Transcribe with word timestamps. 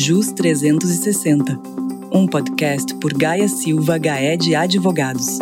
JUS 0.00 0.30
360, 0.30 1.60
um 2.12 2.24
podcast 2.24 2.94
por 3.00 3.12
Gaia 3.12 3.48
Silva 3.48 3.98
Gaé 3.98 4.36
de 4.36 4.54
Advogados. 4.54 5.40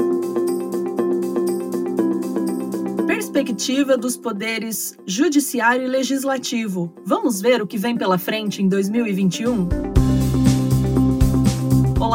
Perspectiva 3.07 3.99
dos 3.99 4.17
poderes 4.17 4.97
judiciário 5.07 5.85
e 5.85 5.89
legislativo. 5.89 6.91
Vamos 7.05 7.39
ver 7.43 7.61
o 7.61 7.67
que 7.67 7.77
vem 7.77 7.99
pela 7.99 8.17
frente 8.17 8.63
em 8.63 8.67
2021? 8.67 9.96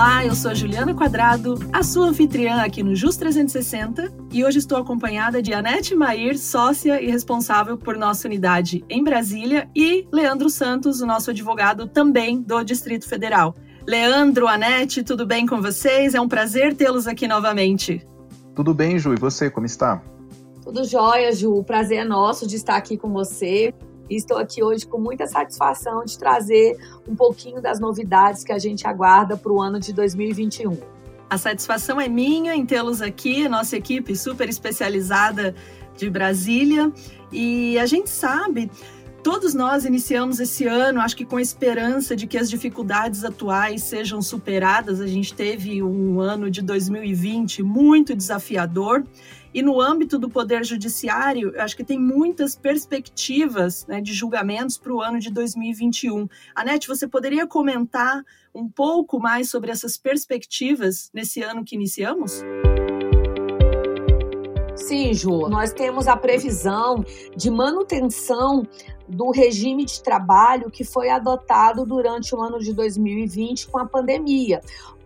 Olá, 0.02 0.26
eu 0.26 0.34
sou 0.34 0.50
a 0.50 0.54
Juliana 0.56 0.96
Quadrado, 0.96 1.60
a 1.72 1.84
sua 1.84 2.08
anfitriã 2.08 2.64
aqui 2.64 2.82
no 2.82 2.96
JUS 2.96 3.18
360, 3.18 4.12
e 4.34 4.44
hoje 4.44 4.58
estou 4.58 4.80
acompanhada 4.80 5.44
de 5.44 5.54
Anete 5.54 5.94
Mair, 5.94 6.40
sócia 6.40 7.00
e 7.00 7.06
responsável 7.06 7.78
por 7.78 7.96
nossa 7.96 8.28
unidade 8.28 8.84
em 8.90 9.04
Brasília, 9.04 9.70
e 9.76 10.08
Leandro 10.12 10.50
Santos, 10.50 11.02
o 11.02 11.06
nosso 11.06 11.30
advogado 11.30 11.88
também 11.88 12.42
do 12.42 12.64
Distrito 12.64 13.08
Federal. 13.08 13.54
Leandro, 13.86 14.48
Anete, 14.48 15.04
tudo 15.04 15.24
bem 15.24 15.46
com 15.46 15.62
vocês? 15.62 16.16
É 16.16 16.20
um 16.20 16.28
prazer 16.28 16.74
tê-los 16.76 17.06
aqui 17.06 17.28
novamente. 17.28 18.04
Tudo 18.56 18.74
bem, 18.74 18.98
Ju, 18.98 19.14
e 19.14 19.18
você, 19.18 19.52
como 19.52 19.68
está? 19.68 20.02
Tudo 20.64 20.84
jóia, 20.84 21.32
Ju. 21.32 21.54
O 21.54 21.64
prazer 21.64 22.00
é 22.00 22.06
nosso 22.06 22.48
de 22.48 22.56
estar 22.56 22.76
aqui 22.76 22.98
com 22.98 23.14
você. 23.14 23.72
E 24.12 24.18
estou 24.18 24.38
aqui 24.38 24.62
hoje 24.62 24.86
com 24.86 25.00
muita 25.00 25.26
satisfação 25.26 26.04
de 26.04 26.20
trazer 26.20 26.78
um 27.08 27.16
pouquinho 27.16 27.62
das 27.62 27.80
novidades 27.80 28.44
que 28.44 28.52
a 28.52 28.60
gente 28.60 28.86
aguarda 28.86 29.38
para 29.38 29.50
o 29.50 29.62
ano 29.62 29.80
de 29.80 29.94
2021. 29.94 30.78
A 31.30 31.38
satisfação 31.38 32.00
é 32.00 32.10
minha 32.10 32.54
em 32.54 32.66
tê-los 32.66 33.02
aqui, 33.02 33.48
nossa 33.48 33.78
equipe 33.78 34.14
super 34.14 34.50
especializada 34.50 35.56
de 35.96 36.10
Brasília. 36.10 36.92
E 37.32 37.80
a 37.80 37.86
gente 37.86 38.10
sabe, 38.10 38.70
todos 39.24 39.54
nós 39.54 39.86
iniciamos 39.86 40.42
esse 40.42 40.66
ano, 40.68 41.00
acho 41.00 41.16
que 41.16 41.24
com 41.24 41.38
a 41.38 41.42
esperança 41.42 42.14
de 42.14 42.28
que 42.28 42.38
as 42.38 42.50
dificuldades 42.50 43.24
atuais 43.24 43.82
sejam 43.82 44.22
superadas. 44.22 45.00
A 45.00 45.08
gente 45.08 45.34
teve 45.34 45.82
um 45.82 46.20
ano 46.20 46.52
de 46.52 46.62
2020 46.62 47.64
muito 47.64 48.14
desafiador 48.14 49.06
e 49.54 49.62
no 49.62 49.82
âmbito 49.82 50.18
do 50.18 50.30
Poder 50.30 50.64
Judiciário, 50.64 51.54
acho 51.60 51.76
que 51.76 51.84
tem 51.84 52.00
muitas 52.00 52.56
perspectivas 52.56 53.86
né, 53.86 54.00
de 54.00 54.14
julgamentos 54.14 54.78
para 54.78 54.94
o 54.94 55.02
ano 55.02 55.20
de 55.20 55.30
2021. 55.30 56.28
Anete, 56.56 56.88
você 56.88 57.08
poderia 57.08 57.46
comentar 57.46 58.24
um 58.54 58.70
pouco 58.70 59.20
mais 59.20 59.50
sobre 59.50 59.72
essas 59.72 59.98
perspectivas 59.98 61.10
nesse 61.14 61.42
ano 61.42 61.64
que 61.64 61.76
iniciamos? 61.76 62.44
Sim, 64.76 65.14
Ju. 65.14 65.48
Nós 65.48 65.72
temos 65.72 66.08
a 66.08 66.18
previsão 66.18 67.06
de 67.36 67.50
manutenção 67.52 68.68
do 69.08 69.30
regime 69.30 69.86
de 69.86 70.02
trabalho 70.02 70.72
que 70.72 70.84
foi 70.84 71.10
adotado 71.10 71.86
durante 71.86 72.34
o 72.34 72.42
ano 72.42 72.60
de 72.60 72.74
2020 72.74 73.68
com 73.68 73.78
a 73.78 73.86
pandemia 73.86 74.62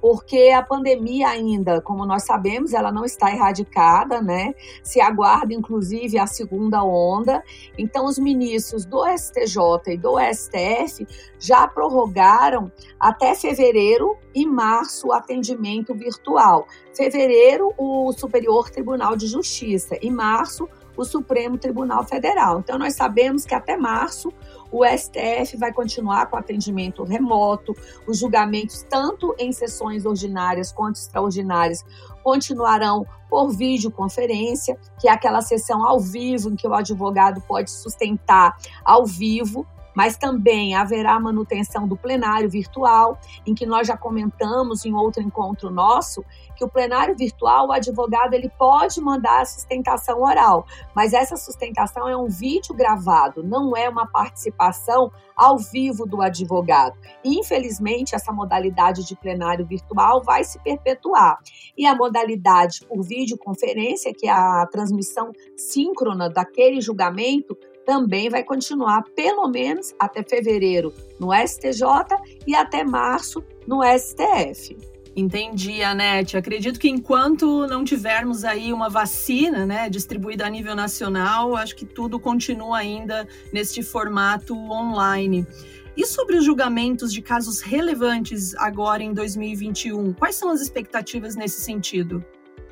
porque 0.07 0.51
a 0.55 0.61
pandemia 0.61 1.29
ainda, 1.29 1.81
como 1.81 2.05
nós 2.05 2.25
sabemos, 2.25 2.75
ela 2.75 2.91
não 2.91 3.05
está 3.05 3.31
erradicada, 3.31 4.21
né? 4.21 4.53
Se 4.83 5.01
aguarda 5.01 5.51
inclusive 5.51 6.19
a 6.19 6.27
segunda 6.27 6.83
onda. 6.83 7.43
Então 7.75 8.05
os 8.05 8.19
ministros 8.19 8.85
do 8.85 9.03
STJ 9.03 9.93
e 9.93 9.97
do 9.97 10.17
STF 10.19 11.07
já 11.39 11.67
prorrogaram 11.67 12.71
até 12.99 13.33
fevereiro 13.33 14.15
e 14.35 14.45
março 14.45 15.07
o 15.07 15.11
atendimento 15.11 15.95
virtual. 15.95 16.67
Fevereiro, 16.93 17.73
o 17.75 18.13
Superior 18.13 18.69
Tribunal 18.69 19.15
de 19.15 19.25
Justiça, 19.25 19.97
e 19.99 20.11
março, 20.11 20.69
o 20.95 21.03
Supremo 21.03 21.57
Tribunal 21.57 22.05
Federal. 22.05 22.59
Então 22.59 22.77
nós 22.77 22.93
sabemos 22.93 23.43
que 23.43 23.55
até 23.55 23.75
março 23.75 24.31
o 24.75 24.83
STF 24.85 25.55
vai 25.57 25.71
continuar 25.71 26.25
com 26.25 26.35
atendimento 26.35 27.05
remoto, 27.05 27.73
os 28.05 28.19
julgamentos, 28.19 28.85
tanto 28.89 29.33
em 29.39 29.53
sessões 29.53 30.05
ordinárias 30.05 30.73
quanto 30.73 30.97
extraordinárias, 30.97 31.85
continuarão 32.21 33.05
por 33.29 33.51
videoconferência, 33.51 34.77
que 34.99 35.07
é 35.07 35.11
aquela 35.11 35.41
sessão 35.41 35.85
ao 35.85 35.97
vivo 35.97 36.49
em 36.49 36.57
que 36.57 36.67
o 36.67 36.73
advogado 36.73 37.39
pode 37.47 37.71
sustentar 37.71 38.57
ao 38.83 39.05
vivo 39.05 39.65
mas 39.95 40.17
também 40.17 40.75
haverá 40.75 41.19
manutenção 41.19 41.87
do 41.87 41.95
plenário 41.95 42.49
virtual, 42.49 43.17
em 43.45 43.55
que 43.55 43.65
nós 43.65 43.87
já 43.87 43.97
comentamos 43.97 44.85
em 44.85 44.93
outro 44.93 45.23
encontro 45.23 45.71
nosso 45.71 46.23
que 46.55 46.63
o 46.63 46.69
plenário 46.69 47.15
virtual, 47.15 47.67
o 47.67 47.71
advogado 47.71 48.33
ele 48.33 48.49
pode 48.57 49.01
mandar 49.01 49.41
a 49.41 49.45
sustentação 49.45 50.21
oral, 50.21 50.65
mas 50.95 51.13
essa 51.13 51.35
sustentação 51.35 52.07
é 52.07 52.15
um 52.15 52.27
vídeo 52.27 52.73
gravado, 52.73 53.43
não 53.43 53.75
é 53.75 53.89
uma 53.89 54.07
participação 54.07 55.11
ao 55.35 55.57
vivo 55.57 56.05
do 56.05 56.21
advogado. 56.21 56.97
infelizmente, 57.23 58.15
essa 58.15 58.31
modalidade 58.31 59.05
de 59.05 59.15
plenário 59.15 59.65
virtual 59.65 60.23
vai 60.23 60.43
se 60.43 60.57
perpetuar. 60.59 61.39
E 61.77 61.85
a 61.85 61.95
modalidade 61.95 62.85
por 62.87 63.03
videoconferência, 63.03 64.13
que 64.13 64.27
é 64.27 64.31
a 64.31 64.65
transmissão 64.71 65.31
síncrona 65.57 66.29
daquele 66.29 66.79
julgamento, 66.79 67.57
também 67.85 68.29
vai 68.29 68.43
continuar 68.43 69.03
pelo 69.15 69.47
menos 69.47 69.93
até 69.99 70.23
fevereiro 70.23 70.93
no 71.19 71.29
STJ 71.33 71.83
e 72.45 72.55
até 72.55 72.83
março 72.83 73.43
no 73.67 73.81
STF. 73.83 74.75
Entendi, 75.15 75.81
Anete. 75.81 76.35
Acredito 76.35 76.77
que 76.77 76.89
enquanto 76.89 77.65
não 77.67 77.85
tivermos 77.85 78.43
aí 78.43 78.73
uma 78.73 78.89
vacina, 78.89 79.65
né, 79.65 79.89
distribuída 79.89 80.45
a 80.45 80.49
nível 80.49 80.75
nacional, 80.75 81.55
acho 81.55 81.73
que 81.75 81.85
tudo 81.85 82.19
continua 82.19 82.79
ainda 82.79 83.25
neste 83.53 83.81
formato 83.81 84.53
online. 84.53 85.47
E 85.95 86.05
sobre 86.05 86.35
os 86.35 86.43
julgamentos 86.43 87.13
de 87.13 87.21
casos 87.21 87.61
relevantes 87.61 88.53
agora 88.55 89.01
em 89.01 89.13
2021, 89.13 90.11
quais 90.13 90.35
são 90.35 90.49
as 90.49 90.59
expectativas 90.59 91.37
nesse 91.37 91.61
sentido? 91.61 92.21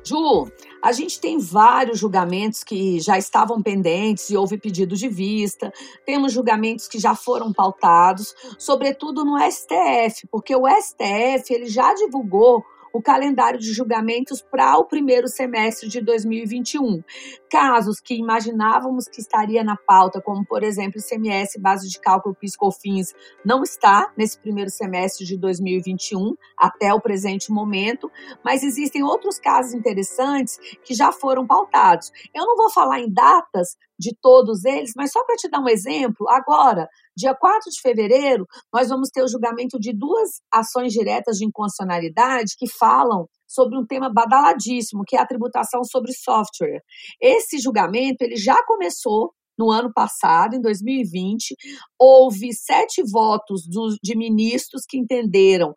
Ju, 0.04 0.48
a 0.82 0.92
gente 0.92 1.18
tem 1.18 1.38
vários 1.38 1.98
julgamentos 1.98 2.62
que 2.62 3.00
já 3.00 3.16
estavam 3.16 3.62
pendentes 3.62 4.28
e 4.28 4.36
houve 4.36 4.58
pedido 4.58 4.94
de 4.94 5.08
vista, 5.08 5.72
temos 6.04 6.32
julgamentos 6.32 6.86
que 6.86 6.98
já 6.98 7.14
foram 7.14 7.52
pautados, 7.52 8.34
sobretudo 8.58 9.24
no 9.24 9.38
STF, 9.50 10.26
porque 10.30 10.54
o 10.54 10.68
STF 10.68 11.54
ele 11.54 11.66
já 11.66 11.94
divulgou 11.94 12.62
o 12.94 13.02
calendário 13.02 13.58
de 13.58 13.72
julgamentos 13.72 14.40
para 14.40 14.78
o 14.78 14.84
primeiro 14.84 15.26
semestre 15.26 15.88
de 15.88 16.00
2021. 16.00 17.02
Casos 17.50 17.98
que 17.98 18.14
imaginávamos 18.14 19.08
que 19.08 19.20
estaria 19.20 19.64
na 19.64 19.76
pauta, 19.76 20.22
como 20.22 20.46
por 20.46 20.62
exemplo 20.62 21.00
o 21.00 21.02
CMS, 21.02 21.58
base 21.58 21.90
de 21.90 21.98
cálculo 21.98 22.36
PIS/COFINS, 22.36 23.12
não 23.44 23.64
está 23.64 24.12
nesse 24.16 24.38
primeiro 24.38 24.70
semestre 24.70 25.26
de 25.26 25.36
2021 25.36 26.36
até 26.56 26.94
o 26.94 27.00
presente 27.00 27.50
momento, 27.50 28.08
mas 28.44 28.62
existem 28.62 29.02
outros 29.02 29.40
casos 29.40 29.74
interessantes 29.74 30.56
que 30.84 30.94
já 30.94 31.10
foram 31.10 31.44
pautados. 31.44 32.12
Eu 32.32 32.46
não 32.46 32.56
vou 32.56 32.70
falar 32.70 33.00
em 33.00 33.12
datas 33.12 33.76
de 33.98 34.14
todos 34.14 34.64
eles, 34.64 34.92
mas 34.96 35.10
só 35.10 35.24
para 35.24 35.36
te 35.36 35.48
dar 35.48 35.60
um 35.60 35.68
exemplo, 35.68 36.28
agora, 36.28 36.88
dia 37.16 37.34
4 37.34 37.70
de 37.70 37.80
fevereiro, 37.80 38.46
nós 38.72 38.88
vamos 38.88 39.08
ter 39.10 39.22
o 39.22 39.28
julgamento 39.28 39.78
de 39.78 39.92
duas 39.92 40.40
ações 40.52 40.92
diretas 40.92 41.36
de 41.36 41.44
inconstitucionalidade 41.44 42.54
que 42.58 42.68
falam 42.68 43.26
sobre 43.46 43.78
um 43.78 43.86
tema 43.86 44.12
badaladíssimo, 44.12 45.04
que 45.06 45.16
é 45.16 45.20
a 45.20 45.26
tributação 45.26 45.84
sobre 45.84 46.12
software. 46.12 46.80
Esse 47.20 47.58
julgamento, 47.58 48.22
ele 48.22 48.36
já 48.36 48.62
começou 48.64 49.32
no 49.56 49.70
ano 49.70 49.92
passado, 49.92 50.56
em 50.56 50.60
2020, 50.60 51.54
houve 51.98 52.52
sete 52.52 53.02
votos 53.08 53.62
de 54.02 54.16
ministros 54.16 54.82
que 54.88 54.98
entenderam 54.98 55.72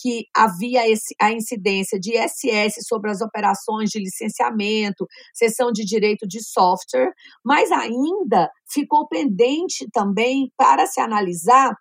que 0.00 0.26
havia 0.34 0.88
esse, 0.88 1.14
a 1.20 1.32
incidência 1.32 1.98
de 1.98 2.12
ISS 2.16 2.86
sobre 2.86 3.10
as 3.10 3.20
operações 3.20 3.90
de 3.90 3.98
licenciamento, 3.98 5.06
sessão 5.34 5.70
de 5.70 5.84
direito 5.84 6.26
de 6.26 6.42
software, 6.42 7.12
mas 7.44 7.70
ainda 7.70 8.50
ficou 8.68 9.06
pendente 9.08 9.86
também 9.92 10.50
para 10.56 10.86
se 10.86 11.00
analisar 11.00 11.74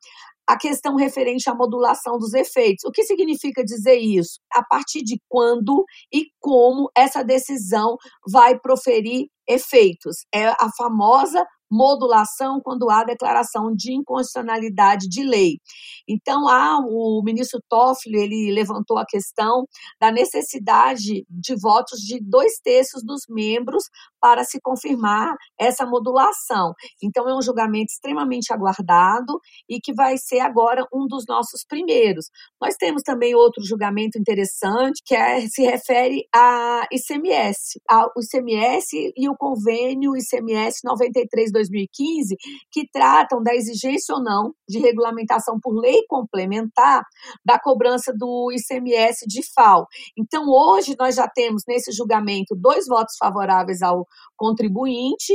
a 0.50 0.57
questão 0.57 0.95
referente 0.95 1.48
à 1.48 1.54
modulação 1.54 2.18
dos 2.18 2.33
efeitos. 2.33 2.83
O 2.83 2.92
que 2.92 3.04
significa 3.04 3.63
dizer 3.63 3.98
isso? 4.00 4.39
A 4.51 4.63
partir 4.63 5.04
de 5.04 5.22
quando 5.30 5.86
e 6.12 6.25
como 6.39 6.89
essa 6.98 7.24
decisão 7.24 7.98
vai 8.27 8.60
proferir 8.60 9.27
efeitos. 9.48 10.25
É 10.33 10.48
a 10.48 10.69
famosa 10.75 11.45
modulação 11.69 12.60
quando 12.62 12.89
há 12.89 13.04
declaração 13.04 13.74
de 13.75 13.94
inconstitucionalidade 13.94 15.07
de 15.07 15.24
lei. 15.24 15.60
Então, 16.07 16.48
há, 16.48 16.80
o 16.80 17.21
ministro 17.24 17.62
Toffoli 17.69 18.18
ele 18.18 18.51
levantou 18.51 18.98
a 18.98 19.06
questão 19.06 19.66
da 20.00 20.12
necessidade 20.12 21.25
de 21.30 21.56
votos 21.60 22.00
de 22.00 22.19
dois 22.21 22.60
terços 22.63 23.04
dos 23.04 23.21
membros 23.30 23.83
para 24.19 24.44
se 24.44 24.60
confirmar 24.62 25.36
essa 25.57 25.86
modulação. 25.86 26.74
Então, 27.01 27.27
é 27.30 27.36
um 27.36 27.42
julgamento 27.42 27.92
extremamente 27.92 28.51
aguardado 28.51 29.39
e 29.68 29.80
que 29.80 29.94
vai 29.94 30.18
ser 30.18 30.39
agora 30.39 30.86
um 30.94 31.07
dos 31.07 31.25
nossos 31.27 31.63
primeiros. 31.63 32.30
Nós 32.62 32.75
temos 32.75 33.04
também 33.04 33.36
outro 33.36 33.63
julgamento 33.63 34.18
interessante, 34.18 35.01
que 35.06 35.15
é, 35.15 35.42
se 35.48 35.63
refere 35.63 36.27
a 36.33 36.88
ICMS, 36.92 37.80
ao 37.88 38.12
ICMS 38.18 39.13
e 39.15 39.30
o 39.30 39.36
convênio 39.36 40.15
ICMS 40.18 40.81
93 40.83 41.51
2015, 41.60 42.36
que 42.72 42.88
tratam 42.92 43.42
da 43.44 43.54
exigência 43.54 44.16
ou 44.16 44.24
não 44.24 44.54
de 44.68 44.80
regulamentação 44.80 45.60
por 45.62 45.74
lei 45.74 46.04
complementar 46.08 47.04
da 47.46 47.60
cobrança 47.60 48.14
do 48.16 48.52
ICMS 48.52 49.26
de 49.28 49.42
FAO. 49.54 49.86
Então, 50.18 50.48
hoje, 50.50 50.96
nós 50.98 51.16
já 51.16 51.28
temos 51.28 51.64
nesse 51.68 51.92
julgamento 51.92 52.56
dois 52.56 52.88
votos 52.88 53.16
favoráveis 53.20 53.82
ao 53.82 54.06
contribuinte 54.36 55.34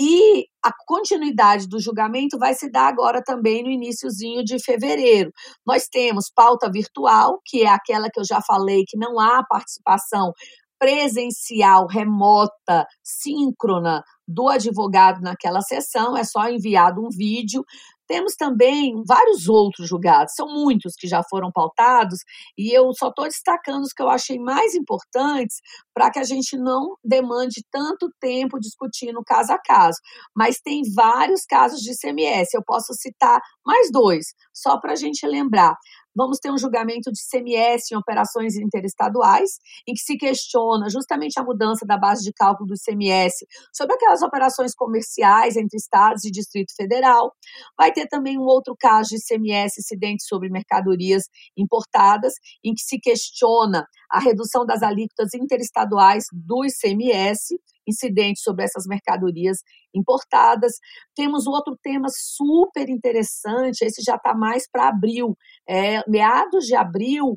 e 0.00 0.46
a 0.64 0.72
continuidade 0.86 1.68
do 1.68 1.78
julgamento 1.78 2.38
vai 2.38 2.54
se 2.54 2.70
dar 2.70 2.88
agora 2.88 3.22
também 3.22 3.62
no 3.62 3.70
iníciozinho 3.70 4.42
de 4.42 4.58
fevereiro. 4.58 5.30
Nós 5.66 5.88
temos 5.88 6.30
pauta 6.34 6.70
virtual, 6.72 7.38
que 7.44 7.64
é 7.64 7.68
aquela 7.68 8.08
que 8.10 8.18
eu 8.18 8.24
já 8.24 8.40
falei, 8.40 8.84
que 8.86 8.96
não 8.96 9.20
há 9.20 9.44
participação 9.46 10.32
presencial, 10.80 11.86
remota, 11.86 12.86
síncrona 13.04 14.02
do 14.26 14.48
advogado 14.48 15.20
naquela 15.20 15.60
sessão, 15.60 16.16
é 16.16 16.24
só 16.24 16.48
enviado 16.48 17.04
um 17.04 17.10
vídeo 17.10 17.62
temos 18.10 18.34
também 18.34 19.04
vários 19.06 19.48
outros 19.48 19.88
julgados, 19.88 20.34
são 20.34 20.48
muitos 20.48 20.94
que 20.98 21.06
já 21.06 21.22
foram 21.22 21.48
pautados, 21.52 22.18
e 22.58 22.76
eu 22.76 22.92
só 22.92 23.08
estou 23.08 23.24
destacando 23.26 23.84
os 23.84 23.92
que 23.92 24.02
eu 24.02 24.10
achei 24.10 24.36
mais 24.36 24.74
importantes 24.74 25.60
para 25.94 26.10
que 26.10 26.18
a 26.18 26.24
gente 26.24 26.56
não 26.56 26.96
demande 27.04 27.64
tanto 27.70 28.10
tempo 28.20 28.58
discutindo 28.58 29.22
caso 29.24 29.52
a 29.52 29.58
caso. 29.58 29.98
Mas 30.34 30.58
tem 30.60 30.82
vários 30.92 31.44
casos 31.44 31.82
de 31.82 31.96
CMS, 31.96 32.52
eu 32.52 32.64
posso 32.64 32.92
citar 32.94 33.40
mais 33.64 33.92
dois, 33.92 34.34
só 34.52 34.80
para 34.80 34.94
a 34.94 34.96
gente 34.96 35.24
lembrar 35.24 35.76
vamos 36.14 36.38
ter 36.38 36.50
um 36.50 36.58
julgamento 36.58 37.10
de 37.12 37.20
CMS 37.28 37.92
em 37.92 37.96
operações 37.96 38.56
interestaduais, 38.56 39.58
em 39.86 39.94
que 39.94 40.00
se 40.00 40.16
questiona 40.16 40.88
justamente 40.90 41.38
a 41.38 41.44
mudança 41.44 41.86
da 41.86 41.96
base 41.96 42.22
de 42.22 42.32
cálculo 42.32 42.68
do 42.68 42.74
CMS 42.74 43.34
sobre 43.74 43.94
aquelas 43.94 44.22
operações 44.22 44.74
comerciais 44.74 45.56
entre 45.56 45.76
estados 45.76 46.24
e 46.24 46.30
Distrito 46.30 46.74
Federal. 46.76 47.32
Vai 47.76 47.92
ter 47.92 48.06
também 48.06 48.38
um 48.38 48.44
outro 48.44 48.74
caso 48.78 49.10
de 49.10 49.24
CMS 49.24 49.78
incidente 49.78 50.24
sobre 50.24 50.48
mercadorias 50.48 51.24
importadas, 51.56 52.34
em 52.64 52.74
que 52.74 52.82
se 52.82 52.98
questiona 52.98 53.86
a 54.10 54.18
redução 54.18 54.66
das 54.66 54.82
alíquotas 54.82 55.34
interestaduais 55.34 56.24
do 56.32 56.64
ICMS 56.64 57.56
incidentes 57.86 58.42
sobre 58.42 58.64
essas 58.64 58.86
mercadorias 58.86 59.58
importadas. 59.94 60.72
Temos 61.14 61.46
outro 61.46 61.76
tema 61.82 62.08
super 62.10 62.88
interessante, 62.88 63.82
esse 63.82 64.02
já 64.02 64.16
está 64.16 64.34
mais 64.34 64.64
para 64.70 64.88
abril, 64.88 65.36
é, 65.68 66.02
meados 66.08 66.66
de 66.66 66.74
abril, 66.74 67.36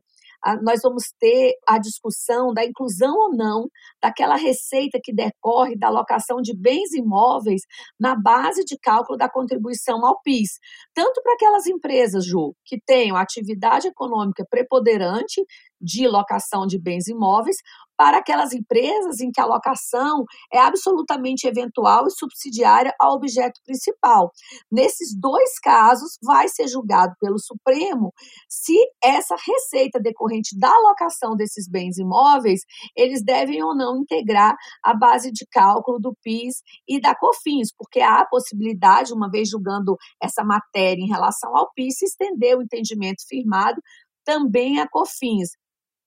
nós 0.62 0.82
vamos 0.84 1.06
ter 1.20 1.54
a 1.68 1.78
discussão 1.78 2.54
da 2.54 2.66
inclusão 2.66 3.16
ou 3.16 3.36
não 3.36 3.70
daquela 4.02 4.36
receita 4.36 5.00
que 5.02 5.14
decorre 5.14 5.78
da 5.78 5.88
alocação 5.88 6.42
de 6.42 6.56
bens 6.56 6.92
imóveis 6.94 7.62
na 7.98 8.16
base 8.16 8.66
de 8.66 8.78
cálculo 8.78 9.18
da 9.18 9.30
contribuição 9.30 10.06
ao 10.06 10.20
PIS. 10.22 10.60
Tanto 10.94 11.22
para 11.22 11.34
aquelas 11.34 11.66
empresas, 11.66 12.26
Ju, 12.26 12.54
que 12.66 12.80
tenham 12.86 13.16
atividade 13.16 13.88
econômica 13.88 14.46
preponderante 14.50 15.42
de 15.84 16.08
locação 16.08 16.66
de 16.66 16.80
bens 16.80 17.08
imóveis, 17.08 17.58
para 17.98 18.18
aquelas 18.18 18.54
empresas 18.54 19.20
em 19.20 19.32
que 19.32 19.40
a 19.40 19.46
locação 19.46 20.26
é 20.52 20.60
absolutamente 20.60 21.48
eventual 21.48 22.08
e 22.08 22.12
subsidiária 22.12 22.94
ao 23.00 23.16
objeto 23.16 23.62
principal. 23.64 24.32
Nesses 24.72 25.18
dois 25.18 25.60
casos, 25.60 26.18
vai 26.22 26.48
ser 26.48 26.68
julgado 26.68 27.14
pelo 27.20 27.40
Supremo 27.40 28.12
se 28.50 28.74
essa 29.04 29.36
receita 29.36 30.00
decorrente 30.00 30.58
da 30.58 30.76
locação 30.80 31.36
desses 31.36 31.70
bens 31.70 31.98
imóveis, 31.98 32.62
eles 32.96 33.24
devem 33.24 33.64
ou 33.64 33.76
não 33.76 33.98
integrar 33.98 34.56
a 34.84 34.94
base 34.94 35.32
de 35.32 35.46
cálculo 35.52 36.00
do 36.00 36.16
PIS 36.24 36.62
e 36.88 37.00
da 37.00 37.16
COFINS, 37.16 37.70
porque 37.78 38.00
há 38.00 38.22
a 38.22 38.28
possibilidade, 38.28 39.14
uma 39.14 39.30
vez 39.30 39.50
julgando 39.50 39.96
essa 40.22 40.44
matéria 40.44 41.02
em 41.02 41.08
relação 41.08 41.56
ao 41.56 41.72
PIS, 41.74 42.02
estender 42.02 42.58
o 42.58 42.62
entendimento 42.62 43.24
firmado 43.28 43.82
também 44.26 44.80
a 44.80 44.88
COFINS. 44.88 45.52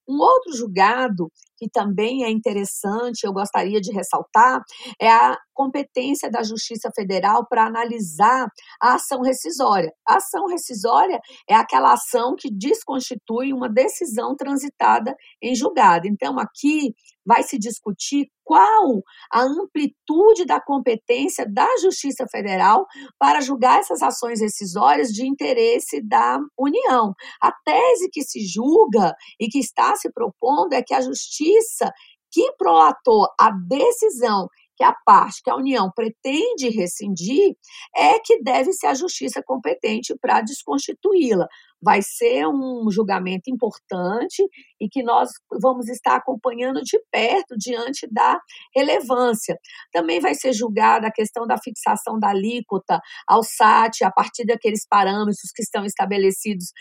Um 0.07 0.19
outro 0.19 0.55
julgado 0.55 1.31
que 1.57 1.67
também 1.69 2.23
é 2.23 2.29
interessante, 2.29 3.25
eu 3.25 3.33
gostaria 3.33 3.81
de 3.81 3.91
ressaltar, 3.91 4.61
é 5.01 5.09
a 5.09 5.37
competência 5.53 6.29
da 6.29 6.43
Justiça 6.43 6.91
Federal 6.95 7.47
para 7.47 7.65
analisar 7.65 8.47
a 8.79 8.93
ação 8.93 9.21
rescisória. 9.21 9.91
A 10.07 10.17
ação 10.17 10.45
rescisória 10.45 11.19
é 11.49 11.55
aquela 11.55 11.93
ação 11.93 12.35
que 12.37 12.49
desconstitui 12.51 13.51
uma 13.51 13.67
decisão 13.67 14.35
transitada 14.35 15.15
em 15.41 15.55
julgado. 15.55 16.07
Então, 16.07 16.37
aqui 16.39 16.93
vai 17.27 17.43
se 17.43 17.59
discutir 17.59 18.27
qual 18.43 19.03
a 19.31 19.41
amplitude 19.41 20.45
da 20.45 20.61
competência 20.61 21.45
da 21.45 21.67
Justiça 21.81 22.25
Federal 22.31 22.85
para 23.19 23.41
julgar 23.41 23.79
essas 23.79 24.01
ações 24.01 24.39
rescisórias 24.39 25.09
de 25.09 25.27
interesse 25.27 26.01
da 26.01 26.39
União. 26.57 27.13
A 27.41 27.51
tese 27.65 28.09
que 28.09 28.23
se 28.23 28.39
julga 28.47 29.13
e 29.37 29.47
que 29.47 29.59
está 29.59 29.93
se 29.97 30.09
propondo 30.11 30.71
é 30.71 30.81
que 30.81 30.93
a 30.93 31.01
Justiça 31.01 31.91
que 32.31 32.53
prolatou 32.57 33.27
a 33.39 33.51
decisão 33.51 34.47
que 34.77 34.83
a 34.83 34.93
parte 35.05 35.41
que 35.43 35.49
a 35.49 35.55
União 35.55 35.91
pretende 35.93 36.69
rescindir 36.69 37.55
é 37.95 38.19
que 38.19 38.41
deve 38.43 38.71
ser 38.73 38.87
a 38.87 38.93
justiça 38.93 39.41
competente 39.43 40.15
para 40.21 40.41
desconstituí-la 40.41 41.47
vai 41.81 42.01
ser 42.01 42.47
um 42.47 42.89
julgamento 42.89 43.49
importante 43.49 44.43
e 44.79 44.87
que 44.89 45.03
nós 45.03 45.29
vamos 45.61 45.87
estar 45.89 46.15
acompanhando 46.15 46.81
de 46.81 46.99
perto 47.11 47.55
diante 47.57 48.07
da 48.11 48.39
relevância. 48.75 49.57
Também 49.91 50.19
vai 50.19 50.33
ser 50.33 50.53
julgada 50.53 51.07
a 51.07 51.11
questão 51.11 51.45
da 51.45 51.57
fixação 51.57 52.19
da 52.19 52.29
alíquota 52.29 52.99
ao 53.27 53.43
SAT 53.43 54.03
a 54.03 54.11
partir 54.11 54.45
daqueles 54.45 54.85
parâmetros 54.87 55.51
que 55.55 55.61
estão 55.61 55.85
estabelecidos 55.85 56.71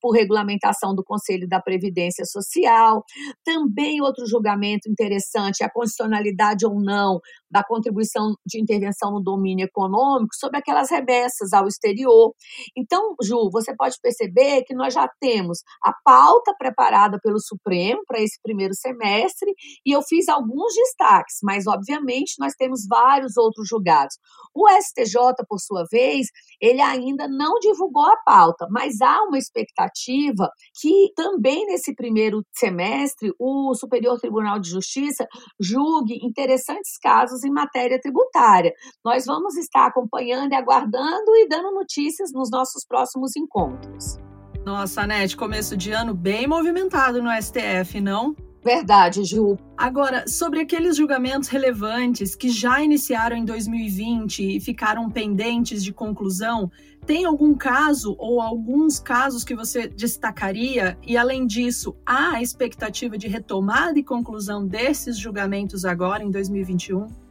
por 0.00 0.12
regulamentação 0.12 0.94
do 0.94 1.04
Conselho 1.04 1.48
da 1.48 1.60
Previdência 1.60 2.24
Social. 2.24 3.04
Também 3.44 4.00
outro 4.00 4.26
julgamento 4.26 4.88
interessante 4.88 5.62
é 5.62 5.66
a 5.66 5.70
constitucionalidade 5.70 6.66
ou 6.66 6.80
não 6.80 7.20
da 7.50 7.62
contribuição 7.62 8.34
de 8.44 8.60
intervenção 8.60 9.12
no 9.12 9.20
domínio 9.20 9.64
econômico 9.64 10.34
sobre 10.34 10.58
aquelas 10.58 10.90
remessas 10.90 11.52
ao 11.52 11.68
exterior. 11.68 12.34
Então, 12.76 13.14
Ju, 13.22 13.48
você 13.50 13.74
pode 13.76 13.96
perceber 14.02 14.43
que 14.62 14.74
nós 14.74 14.94
já 14.94 15.08
temos 15.20 15.62
a 15.82 15.92
pauta 16.04 16.54
preparada 16.58 17.18
pelo 17.22 17.40
Supremo 17.40 18.02
para 18.06 18.20
esse 18.20 18.40
primeiro 18.42 18.74
semestre 18.74 19.52
e 19.84 19.92
eu 19.92 20.02
fiz 20.02 20.28
alguns 20.28 20.74
destaques, 20.74 21.38
mas 21.42 21.66
obviamente 21.66 22.34
nós 22.38 22.54
temos 22.54 22.86
vários 22.88 23.36
outros 23.36 23.68
julgados. 23.68 24.16
O 24.54 24.68
STJ, 24.68 25.44
por 25.48 25.58
sua 25.58 25.84
vez, 25.90 26.28
ele 26.60 26.80
ainda 26.80 27.26
não 27.28 27.58
divulgou 27.58 28.06
a 28.06 28.16
pauta, 28.24 28.66
mas 28.70 29.00
há 29.00 29.22
uma 29.24 29.38
expectativa 29.38 30.48
que 30.80 31.12
também 31.16 31.66
nesse 31.66 31.94
primeiro 31.94 32.44
semestre 32.52 33.32
o 33.38 33.74
Superior 33.74 34.18
Tribunal 34.18 34.58
de 34.58 34.70
Justiça 34.70 35.26
julgue 35.60 36.18
interessantes 36.22 36.96
casos 36.98 37.44
em 37.44 37.50
matéria 37.50 38.00
tributária. 38.00 38.72
Nós 39.04 39.26
vamos 39.26 39.56
estar 39.56 39.86
acompanhando 39.86 40.52
e 40.52 40.54
aguardando 40.54 41.34
e 41.36 41.48
dando 41.48 41.72
notícias 41.72 42.32
nos 42.32 42.50
nossos 42.50 42.84
próximos 42.86 43.36
encontros. 43.36 44.16
Nossa, 44.64 45.06
Nete, 45.06 45.36
começo 45.36 45.76
de 45.76 45.92
ano 45.92 46.14
bem 46.14 46.46
movimentado 46.46 47.22
no 47.22 47.30
STF, 47.30 48.00
não? 48.00 48.34
Verdade, 48.64 49.22
Ju. 49.22 49.58
Agora, 49.76 50.26
sobre 50.26 50.60
aqueles 50.60 50.96
julgamentos 50.96 51.50
relevantes 51.50 52.34
que 52.34 52.48
já 52.48 52.82
iniciaram 52.82 53.36
em 53.36 53.44
2020 53.44 54.56
e 54.56 54.60
ficaram 54.60 55.10
pendentes 55.10 55.84
de 55.84 55.92
conclusão, 55.92 56.72
tem 57.04 57.26
algum 57.26 57.54
caso 57.54 58.16
ou 58.18 58.40
alguns 58.40 58.98
casos 58.98 59.44
que 59.44 59.54
você 59.54 59.86
destacaria? 59.86 60.96
E, 61.06 61.14
além 61.14 61.46
disso, 61.46 61.94
há 62.06 62.36
a 62.36 62.42
expectativa 62.42 63.18
de 63.18 63.28
retomada 63.28 63.98
e 63.98 64.02
conclusão 64.02 64.66
desses 64.66 65.18
julgamentos 65.18 65.84
agora, 65.84 66.24
em 66.24 66.30
2021? 66.30 67.23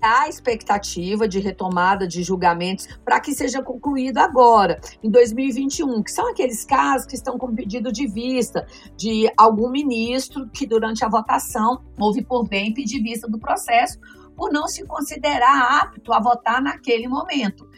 Há 0.00 0.28
expectativa 0.28 1.28
de 1.28 1.38
retomada 1.38 2.06
de 2.06 2.22
julgamentos 2.22 2.88
para 3.04 3.20
que 3.20 3.34
seja 3.34 3.62
concluído 3.62 4.18
agora, 4.18 4.80
em 5.02 5.10
2021, 5.10 6.02
que 6.02 6.10
são 6.10 6.30
aqueles 6.30 6.64
casos 6.64 7.06
que 7.06 7.14
estão 7.14 7.38
com 7.38 7.54
pedido 7.54 7.92
de 7.92 8.06
vista 8.06 8.66
de 8.96 9.30
algum 9.36 9.70
ministro 9.70 10.48
que, 10.50 10.66
durante 10.66 11.04
a 11.04 11.08
votação, 11.08 11.84
houve 11.98 12.22
por 12.22 12.48
bem 12.48 12.72
pedir 12.72 13.02
vista 13.02 13.28
do 13.28 13.38
processo 13.38 13.98
por 14.40 14.50
não 14.50 14.66
se 14.66 14.86
considerar 14.86 15.82
apto 15.82 16.14
a 16.14 16.18
votar 16.18 16.62
naquele 16.62 17.06
momento. 17.06 17.68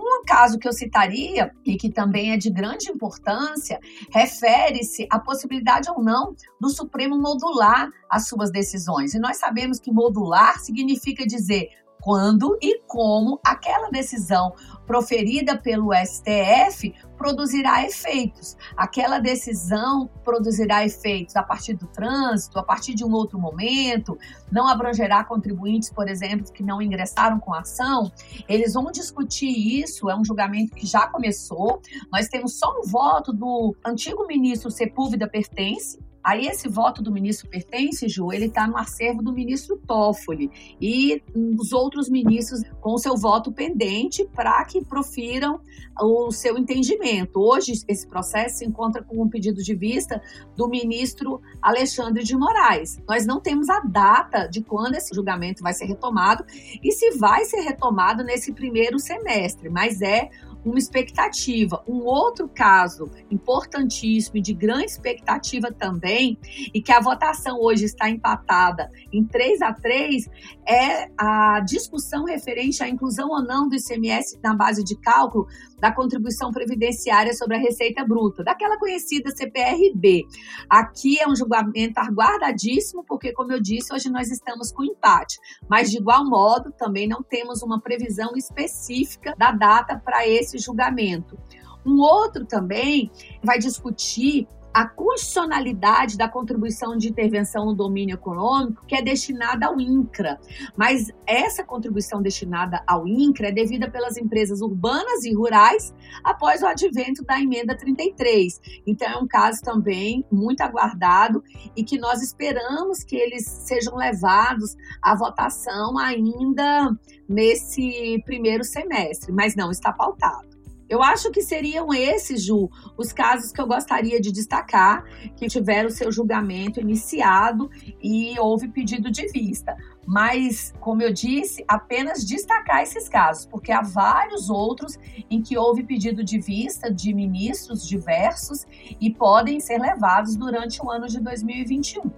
Um 0.00 0.24
caso 0.24 0.58
que 0.58 0.68
eu 0.68 0.72
citaria, 0.72 1.50
e 1.66 1.76
que 1.76 1.90
também 1.90 2.32
é 2.32 2.36
de 2.36 2.50
grande 2.50 2.88
importância, 2.88 3.80
refere-se 4.12 5.08
à 5.10 5.18
possibilidade 5.18 5.90
ou 5.90 6.02
não 6.02 6.34
do 6.60 6.70
Supremo 6.70 7.18
modular 7.18 7.90
as 8.08 8.28
suas 8.28 8.50
decisões. 8.50 9.14
E 9.14 9.18
nós 9.18 9.38
sabemos 9.38 9.80
que 9.80 9.90
modular 9.90 10.60
significa 10.60 11.26
dizer 11.26 11.68
quando 12.00 12.56
e 12.62 12.80
como 12.86 13.40
aquela 13.44 13.90
decisão 13.90 14.54
proferida 14.86 15.58
pelo 15.58 15.90
STF 15.92 16.94
produzirá 17.18 17.84
efeitos. 17.84 18.56
Aquela 18.76 19.18
decisão 19.18 20.08
produzirá 20.24 20.84
efeitos 20.84 21.36
a 21.36 21.42
partir 21.42 21.74
do 21.74 21.86
trânsito, 21.88 22.58
a 22.58 22.62
partir 22.62 22.94
de 22.94 23.04
um 23.04 23.12
outro 23.12 23.38
momento, 23.38 24.16
não 24.50 24.68
abrangerá 24.68 25.24
contribuintes, 25.24 25.90
por 25.90 26.08
exemplo, 26.08 26.50
que 26.52 26.62
não 26.62 26.80
ingressaram 26.80 27.40
com 27.40 27.52
a 27.52 27.60
ação. 27.60 28.10
Eles 28.48 28.72
vão 28.72 28.90
discutir 28.92 29.50
isso, 29.82 30.08
é 30.08 30.16
um 30.16 30.24
julgamento 30.24 30.74
que 30.74 30.86
já 30.86 31.08
começou. 31.08 31.82
Nós 32.10 32.28
temos 32.28 32.58
só 32.58 32.78
um 32.78 32.88
voto 32.88 33.32
do 33.32 33.74
antigo 33.84 34.26
ministro 34.26 34.70
Sepúlveda 34.70 35.28
Pertence, 35.28 35.98
Aí 36.22 36.46
esse 36.46 36.68
voto 36.68 37.02
do 37.02 37.12
ministro 37.12 37.48
pertence, 37.48 38.08
Ju, 38.08 38.32
ele 38.32 38.46
está 38.46 38.66
no 38.66 38.76
acervo 38.76 39.22
do 39.22 39.32
ministro 39.32 39.80
Toffoli 39.86 40.50
e 40.80 41.22
os 41.58 41.72
outros 41.72 42.08
ministros 42.08 42.62
com 42.80 42.98
seu 42.98 43.16
voto 43.16 43.52
pendente 43.52 44.24
para 44.34 44.64
que 44.64 44.84
profiram 44.84 45.60
o 46.00 46.30
seu 46.30 46.58
entendimento. 46.58 47.40
Hoje 47.40 47.72
esse 47.88 48.06
processo 48.06 48.58
se 48.58 48.66
encontra 48.66 49.02
com 49.02 49.22
um 49.22 49.28
pedido 49.28 49.62
de 49.62 49.74
vista 49.74 50.20
do 50.56 50.68
ministro 50.68 51.40
Alexandre 51.62 52.22
de 52.22 52.36
Moraes. 52.36 53.00
Nós 53.08 53.26
não 53.26 53.40
temos 53.40 53.68
a 53.68 53.80
data 53.80 54.46
de 54.46 54.62
quando 54.62 54.94
esse 54.94 55.14
julgamento 55.14 55.62
vai 55.62 55.72
ser 55.72 55.86
retomado 55.86 56.44
e 56.82 56.92
se 56.92 57.16
vai 57.16 57.44
ser 57.44 57.60
retomado 57.60 58.22
nesse 58.22 58.52
primeiro 58.52 58.98
semestre, 58.98 59.68
mas 59.68 60.00
é 60.02 60.30
uma 60.68 60.78
expectativa. 60.78 61.82
Um 61.86 62.04
outro 62.04 62.48
caso 62.48 63.10
importantíssimo 63.30 64.36
e 64.36 64.40
de 64.40 64.54
grande 64.54 64.86
expectativa 64.86 65.72
também, 65.72 66.38
e 66.72 66.80
que 66.80 66.92
a 66.92 67.00
votação 67.00 67.58
hoje 67.60 67.84
está 67.84 68.08
empatada 68.08 68.90
em 69.12 69.24
3 69.24 69.62
a 69.62 69.72
3, 69.72 70.28
é 70.66 71.10
a 71.16 71.60
discussão 71.60 72.24
referente 72.24 72.82
à 72.82 72.88
inclusão 72.88 73.28
ou 73.28 73.42
não 73.42 73.68
do 73.68 73.76
ICMS 73.76 74.38
na 74.42 74.54
base 74.54 74.84
de 74.84 74.96
cálculo 74.96 75.46
da 75.80 75.92
contribuição 75.92 76.50
previdenciária 76.50 77.32
sobre 77.32 77.56
a 77.56 77.60
receita 77.60 78.04
bruta, 78.04 78.42
daquela 78.42 78.78
conhecida 78.78 79.30
CPRB. 79.30 80.24
Aqui 80.68 81.18
é 81.20 81.28
um 81.28 81.36
julgamento 81.36 82.00
aguardadíssimo, 82.00 83.04
porque, 83.04 83.32
como 83.32 83.52
eu 83.52 83.60
disse, 83.60 83.92
hoje 83.94 84.10
nós 84.10 84.30
estamos 84.30 84.72
com 84.72 84.84
empate, 84.84 85.38
mas 85.68 85.90
de 85.90 85.98
igual 85.98 86.24
modo 86.28 86.72
também 86.72 87.06
não 87.06 87.22
temos 87.22 87.62
uma 87.62 87.80
previsão 87.80 88.32
específica 88.36 89.34
da 89.38 89.52
data 89.52 90.00
para 90.04 90.26
esse 90.26 90.57
julgamento. 90.58 91.38
Um 91.84 92.00
outro 92.00 92.44
também 92.44 93.10
vai 93.42 93.58
discutir 93.58 94.46
a 94.72 94.86
constitucionalidade 94.86 96.16
da 96.16 96.28
contribuição 96.28 96.96
de 96.96 97.08
intervenção 97.08 97.66
no 97.66 97.74
domínio 97.74 98.14
econômico, 98.14 98.84
que 98.86 98.94
é 98.94 99.02
destinada 99.02 99.66
ao 99.66 99.80
INCRA. 99.80 100.38
Mas 100.76 101.10
essa 101.26 101.64
contribuição 101.64 102.22
destinada 102.22 102.82
ao 102.86 103.06
INCRA 103.06 103.48
é 103.48 103.52
devida 103.52 103.90
pelas 103.90 104.16
empresas 104.16 104.60
urbanas 104.60 105.24
e 105.24 105.34
rurais 105.34 105.94
após 106.22 106.62
o 106.62 106.66
advento 106.66 107.24
da 107.24 107.40
emenda 107.40 107.76
33. 107.76 108.60
Então, 108.86 109.08
é 109.08 109.16
um 109.16 109.26
caso 109.26 109.62
também 109.62 110.24
muito 110.30 110.60
aguardado 110.60 111.42
e 111.76 111.82
que 111.82 111.98
nós 111.98 112.22
esperamos 112.22 113.02
que 113.02 113.16
eles 113.16 113.44
sejam 113.46 113.96
levados 113.96 114.76
à 115.02 115.14
votação 115.14 115.98
ainda 115.98 116.96
nesse 117.28 118.22
primeiro 118.24 118.64
semestre, 118.64 119.32
mas 119.32 119.54
não 119.54 119.70
está 119.70 119.92
pautado. 119.92 120.57
Eu 120.88 121.02
acho 121.02 121.30
que 121.30 121.42
seriam 121.42 121.92
esses, 121.92 122.42
Ju, 122.42 122.70
os 122.96 123.12
casos 123.12 123.52
que 123.52 123.60
eu 123.60 123.66
gostaria 123.66 124.20
de 124.20 124.32
destacar, 124.32 125.04
que 125.36 125.46
tiveram 125.46 125.90
seu 125.90 126.10
julgamento 126.10 126.80
iniciado 126.80 127.70
e 128.02 128.38
houve 128.38 128.68
pedido 128.68 129.10
de 129.10 129.26
vista. 129.28 129.76
Mas, 130.06 130.72
como 130.80 131.02
eu 131.02 131.12
disse, 131.12 131.62
apenas 131.68 132.24
destacar 132.24 132.82
esses 132.82 133.08
casos, 133.08 133.44
porque 133.44 133.70
há 133.70 133.82
vários 133.82 134.48
outros 134.48 134.98
em 135.30 135.42
que 135.42 135.58
houve 135.58 135.82
pedido 135.82 136.24
de 136.24 136.38
vista 136.40 136.90
de 136.90 137.12
ministros 137.12 137.86
diversos 137.86 138.64
e 138.98 139.12
podem 139.12 139.60
ser 139.60 139.78
levados 139.78 140.34
durante 140.34 140.82
o 140.82 140.90
ano 140.90 141.06
de 141.06 141.20
2021. 141.20 142.10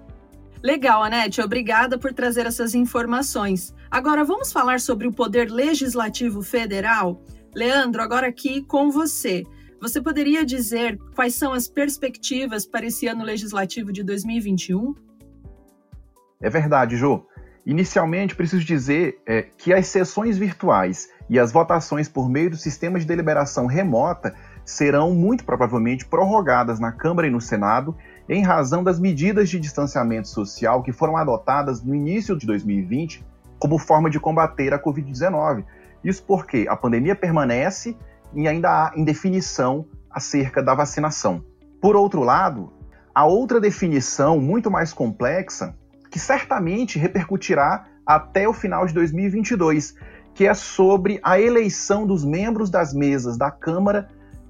Legal, 0.63 1.03
Anete, 1.03 1.41
obrigada 1.41 1.99
por 1.99 2.13
trazer 2.13 2.47
essas 2.47 2.75
informações. 2.75 3.75
Agora 3.91 4.25
vamos 4.25 4.53
falar 4.53 4.79
sobre 4.79 5.09
o 5.09 5.13
Poder 5.13 5.51
Legislativo 5.51 6.43
Federal. 6.43 7.21
Leandro, 7.55 8.03
agora 8.03 8.29
aqui 8.29 8.63
com 8.63 8.91
você. 8.91 9.45
Você 9.81 10.01
poderia 10.01 10.45
dizer 10.45 10.99
quais 11.15 11.35
são 11.35 11.53
as 11.53 11.67
perspectivas 11.67 12.67
para 12.67 12.87
esse 12.87 13.07
ano 13.07 13.25
legislativo 13.25 13.93
de 13.93 14.03
2021? 14.05 14.95
É 16.41 16.51
verdade, 16.51 16.97
Jô. 16.97 17.27
Inicialmente, 17.67 18.37
preciso 18.37 18.65
dizer 18.65 19.21
é, 19.27 19.43
que 19.43 19.73
as 19.73 19.87
sessões 19.87 20.39
virtuais 20.39 21.09
e 21.29 21.39
as 21.39 21.53
votações 21.53 22.09
por 22.09 22.29
meio 22.29 22.51
do 22.51 22.57
sistema 22.57 22.99
de 22.99 23.07
deliberação 23.07 23.67
remota 23.67 24.35
serão 24.65 25.13
muito 25.13 25.45
provavelmente 25.45 26.07
prorrogadas 26.07 26.79
na 26.79 26.93
Câmara 26.93 27.27
e 27.27 27.31
no 27.31 27.41
Senado 27.41 27.97
em 28.29 28.43
razão 28.43 28.85
das 28.85 29.01
medidas 29.01 29.49
de 29.49 29.59
distanciamento 29.59 30.29
social 30.29 30.83
que 30.83 30.93
foram 30.93 31.17
adotadas 31.17 31.83
no 31.83 31.95
início 31.95 32.37
de 32.37 32.47
2020 32.47 33.25
como 33.59 33.79
forma 33.79 34.09
de 34.09 34.19
combater 34.19 34.73
a 34.73 34.83
Covid-19, 34.83 35.65
isso 36.05 36.25
porque 36.25 36.67
a 36.69 36.77
pandemia 36.77 37.15
permanece 37.15 37.97
e 38.35 38.47
ainda 38.49 38.69
há 38.71 38.93
indefinição 38.97 39.87
acerca 40.11 40.63
da 40.63 40.75
vacinação. 40.75 41.45
Por 41.81 41.97
outro 41.97 42.23
lado, 42.23 42.73
há 43.15 43.25
outra 43.25 43.61
definição 43.61 44.41
muito 44.41 44.71
mais 44.71 44.93
complexa 44.93 45.75
que 46.11 46.19
certamente 46.19 46.99
repercutirá 46.99 47.87
até 48.05 48.49
o 48.49 48.53
final 48.53 48.87
de 48.87 48.95
2022, 48.95 49.95
que 50.35 50.47
é 50.47 50.55
sobre 50.55 51.21
a 51.23 51.41
eleição 51.41 52.07
dos 52.07 52.25
membros 52.25 52.71
das 52.71 52.93
mesas 52.93 53.37
da 53.37 53.51
Câmara 53.51 54.09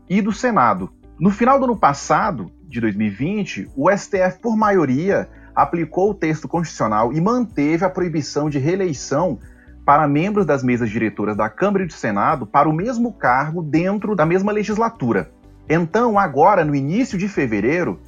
e 0.08 0.22
do 0.22 0.32
Senado. 0.32 0.90
No 1.18 1.30
final 1.30 1.58
do 1.58 1.66
ano 1.66 1.76
passado, 1.76 2.50
de 2.62 2.80
2020, 2.80 3.70
o 3.76 3.90
STF, 3.90 4.38
por 4.40 4.56
maioria, 4.56 5.28
aplicou 5.54 6.10
o 6.10 6.14
texto 6.14 6.48
constitucional 6.48 7.12
e 7.12 7.20
manteve 7.20 7.84
a 7.84 7.90
proibição 7.90 8.48
de 8.48 8.58
reeleição 8.58 9.38
para 9.84 10.06
membros 10.06 10.46
das 10.46 10.62
mesas 10.62 10.90
diretoras 10.90 11.36
da 11.36 11.48
Câmara 11.48 11.84
e 11.84 11.86
do 11.86 11.92
Senado 11.92 12.46
para 12.46 12.68
o 12.68 12.72
mesmo 12.72 13.12
cargo 13.12 13.62
dentro 13.62 14.14
da 14.14 14.26
mesma 14.26 14.52
legislatura. 14.52 15.30
Então, 15.68 16.18
agora, 16.18 16.64
no 16.64 16.74
início 16.74 17.16
de 17.16 17.28
fevereiro, 17.28 18.00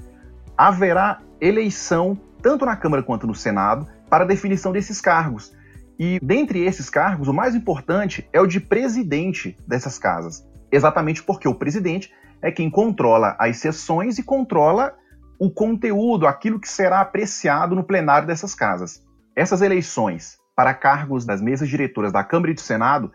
haverá 0.56 1.20
eleição 1.40 2.18
tanto 2.40 2.66
na 2.66 2.76
Câmara 2.76 3.02
quanto 3.02 3.26
no 3.26 3.34
Senado 3.34 3.86
para 4.10 4.24
definição 4.24 4.72
desses 4.72 5.00
cargos. 5.00 5.52
E 5.98 6.18
dentre 6.22 6.64
esses 6.64 6.90
cargos, 6.90 7.28
o 7.28 7.32
mais 7.32 7.54
importante 7.54 8.28
é 8.32 8.40
o 8.40 8.46
de 8.46 8.60
presidente 8.60 9.56
dessas 9.66 9.98
casas. 9.98 10.44
Exatamente 10.70 11.22
porque 11.22 11.46
o 11.46 11.54
presidente 11.54 12.12
é 12.40 12.50
quem 12.50 12.68
controla 12.68 13.36
as 13.38 13.58
sessões 13.58 14.18
e 14.18 14.22
controla 14.22 14.94
o 15.38 15.50
conteúdo, 15.50 16.26
aquilo 16.26 16.58
que 16.58 16.68
será 16.68 17.00
apreciado 17.00 17.74
no 17.76 17.84
plenário 17.84 18.26
dessas 18.26 18.54
casas. 18.54 19.02
Essas 19.36 19.62
eleições 19.62 20.41
para 20.54 20.74
cargos 20.74 21.24
das 21.24 21.40
mesas 21.40 21.68
diretoras 21.68 22.12
da 22.12 22.22
Câmara 22.22 22.52
e 22.52 22.54
do 22.54 22.60
Senado, 22.60 23.12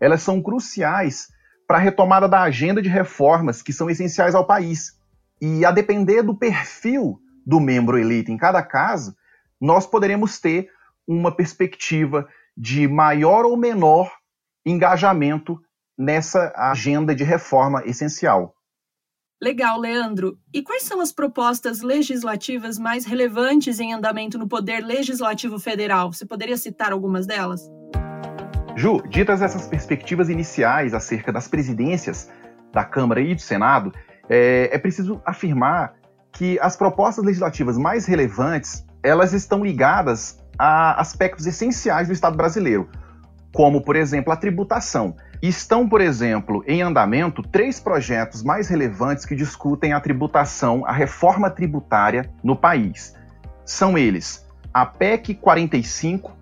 elas 0.00 0.22
são 0.22 0.42
cruciais 0.42 1.28
para 1.66 1.78
a 1.78 1.80
retomada 1.80 2.28
da 2.28 2.42
agenda 2.42 2.80
de 2.80 2.88
reformas 2.88 3.62
que 3.62 3.72
são 3.72 3.90
essenciais 3.90 4.34
ao 4.34 4.46
país. 4.46 4.98
E 5.40 5.64
a 5.64 5.70
depender 5.70 6.22
do 6.22 6.34
perfil 6.34 7.20
do 7.44 7.60
membro 7.60 7.98
eleito 7.98 8.30
em 8.30 8.36
cada 8.36 8.62
caso, 8.62 9.16
nós 9.60 9.86
poderemos 9.86 10.40
ter 10.40 10.70
uma 11.06 11.34
perspectiva 11.34 12.28
de 12.56 12.88
maior 12.88 13.44
ou 13.44 13.56
menor 13.56 14.10
engajamento 14.64 15.60
nessa 15.96 16.52
agenda 16.56 17.14
de 17.14 17.22
reforma 17.22 17.82
essencial. 17.84 18.55
Legal, 19.42 19.78
Leandro. 19.78 20.38
E 20.52 20.62
quais 20.62 20.84
são 20.84 20.98
as 20.98 21.12
propostas 21.12 21.82
legislativas 21.82 22.78
mais 22.78 23.04
relevantes 23.04 23.78
em 23.78 23.92
andamento 23.92 24.38
no 24.38 24.48
Poder 24.48 24.80
Legislativo 24.80 25.58
Federal? 25.58 26.10
Você 26.10 26.24
poderia 26.24 26.56
citar 26.56 26.90
algumas 26.90 27.26
delas? 27.26 27.60
Ju, 28.74 29.02
ditas 29.08 29.42
essas 29.42 29.66
perspectivas 29.66 30.30
iniciais 30.30 30.94
acerca 30.94 31.30
das 31.30 31.48
presidências 31.48 32.30
da 32.72 32.82
Câmara 32.82 33.20
e 33.20 33.34
do 33.34 33.40
Senado, 33.40 33.92
é, 34.28 34.70
é 34.72 34.78
preciso 34.78 35.20
afirmar 35.24 35.94
que 36.32 36.58
as 36.60 36.74
propostas 36.74 37.24
legislativas 37.24 37.76
mais 37.76 38.06
relevantes 38.06 38.86
elas 39.02 39.34
estão 39.34 39.62
ligadas 39.62 40.38
a 40.58 40.98
aspectos 41.00 41.46
essenciais 41.46 42.08
do 42.08 42.12
Estado 42.12 42.36
brasileiro, 42.36 42.88
como, 43.54 43.82
por 43.82 43.96
exemplo, 43.96 44.32
a 44.32 44.36
tributação. 44.36 45.14
Estão, 45.42 45.88
por 45.88 46.00
exemplo, 46.00 46.64
em 46.66 46.82
andamento 46.82 47.42
três 47.42 47.78
projetos 47.78 48.42
mais 48.42 48.68
relevantes 48.68 49.24
que 49.24 49.36
discutem 49.36 49.92
a 49.92 50.00
tributação, 50.00 50.84
a 50.86 50.92
reforma 50.92 51.50
tributária 51.50 52.30
no 52.42 52.56
país. 52.56 53.14
São 53.64 53.98
eles 53.98 54.46
a 54.72 54.84
PEC 54.86 55.34
45, 55.34 56.36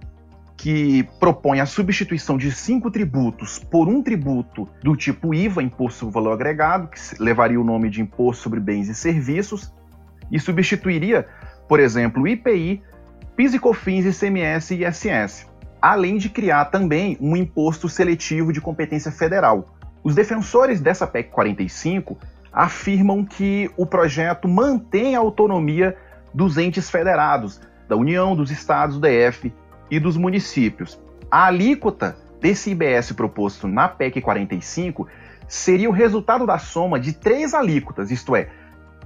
que 0.57 1.05
propõe 1.19 1.61
a 1.61 1.67
substituição 1.67 2.39
de 2.39 2.51
cinco 2.51 2.91
tributos 2.91 3.59
por 3.59 3.89
um 3.89 4.03
tributo 4.03 4.69
do 4.83 4.97
tipo 4.97 5.35
IVA, 5.35 5.63
Imposto 5.63 6.01
sobre 6.01 6.15
Valor 6.15 6.33
Agregado, 6.33 6.89
que 6.89 6.99
levaria 7.23 7.61
o 7.61 7.65
nome 7.65 7.91
de 7.91 8.01
Imposto 8.01 8.43
sobre 8.43 8.61
Bens 8.61 8.89
e 8.89 8.95
Serviços, 8.95 9.73
e 10.31 10.41
substituiria, 10.41 11.27
por 11.69 11.81
exemplo, 11.81 12.27
IPI, 12.27 12.83
PIS 13.37 13.55
e 13.55 13.59
COFINS, 13.59 14.07
ICMS 14.07 14.75
e 14.75 14.85
ISS 14.85 15.54
além 15.85 16.17
de 16.17 16.31
criar 16.31 16.65
também 16.71 17.15
um 17.21 17.37
imposto 17.37 17.91
seletivo 17.91 18.55
de 18.55 18.61
competência 18.61 19.13
federal. 19.13 19.67
Os 20.03 20.15
defensores 20.15 20.81
dessa 20.81 21.07
PEC 21.07 21.29
45 21.29 22.17
afirmam 22.51 23.23
que 23.23 23.71
o 23.77 23.85
projeto 23.85 24.49
mantém 24.49 25.15
a 25.15 25.19
autonomia 25.19 25.95
dos 26.33 26.57
entes 26.57 26.89
federados, 26.89 27.61
da 27.87 27.97
União, 27.97 28.35
dos 28.35 28.51
estados, 28.51 28.99
do 28.99 29.07
DF 29.07 29.53
e 29.91 30.01
dos 30.01 30.17
municípios. 30.17 30.99
A 31.31 31.49
alíquota 31.49 32.17
desse 32.41 32.71
IBS 32.71 33.13
proposto 33.13 33.69
na 33.69 33.87
PEC 33.87 34.23
45 34.23 35.07
seria 35.47 35.91
o 35.91 35.93
resultado 35.93 36.47
da 36.47 36.57
soma 36.57 36.99
de 36.99 37.13
três 37.13 37.53
alíquotas, 37.53 38.11
isto 38.11 38.35
é, 38.35 38.49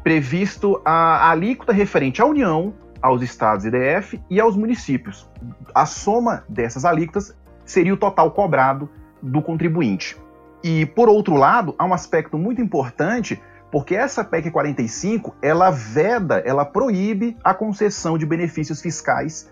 previsto 0.05 0.81
a 0.85 1.29
alíquota 1.29 1.73
referente 1.73 2.23
à 2.23 2.25
União, 2.25 2.73
aos 3.01 3.23
estados 3.23 3.65
e 3.65 3.71
DF 3.71 4.21
e 4.29 4.41
aos 4.41 4.57
municípios. 4.57 5.29
A 5.75 5.87
soma 5.87 6.45
dessas 6.49 6.85
alíquotas 6.85 7.37
seria 7.65 7.95
o 7.95 7.97
total 7.97 8.31
cobrado 8.31 8.89
do 9.23 9.43
contribuinte. 9.43 10.17
E, 10.63 10.87
por 10.87 11.09
outro 11.09 11.35
lado, 11.35 11.75
há 11.79 11.85
um 11.85 11.95
aspecto 11.95 12.37
muito 12.37 12.61
importante, 12.61 13.41
porque 13.71 13.95
essa 13.95 14.25
PEC 14.25 14.51
45, 14.51 15.37
ela 15.41 15.71
veda, 15.71 16.39
ela 16.45 16.65
proíbe 16.65 17.37
a 17.45 17.55
concessão 17.55 18.19
de 18.19 18.27
benefícios 18.27 18.81
fiscais. 18.81 19.49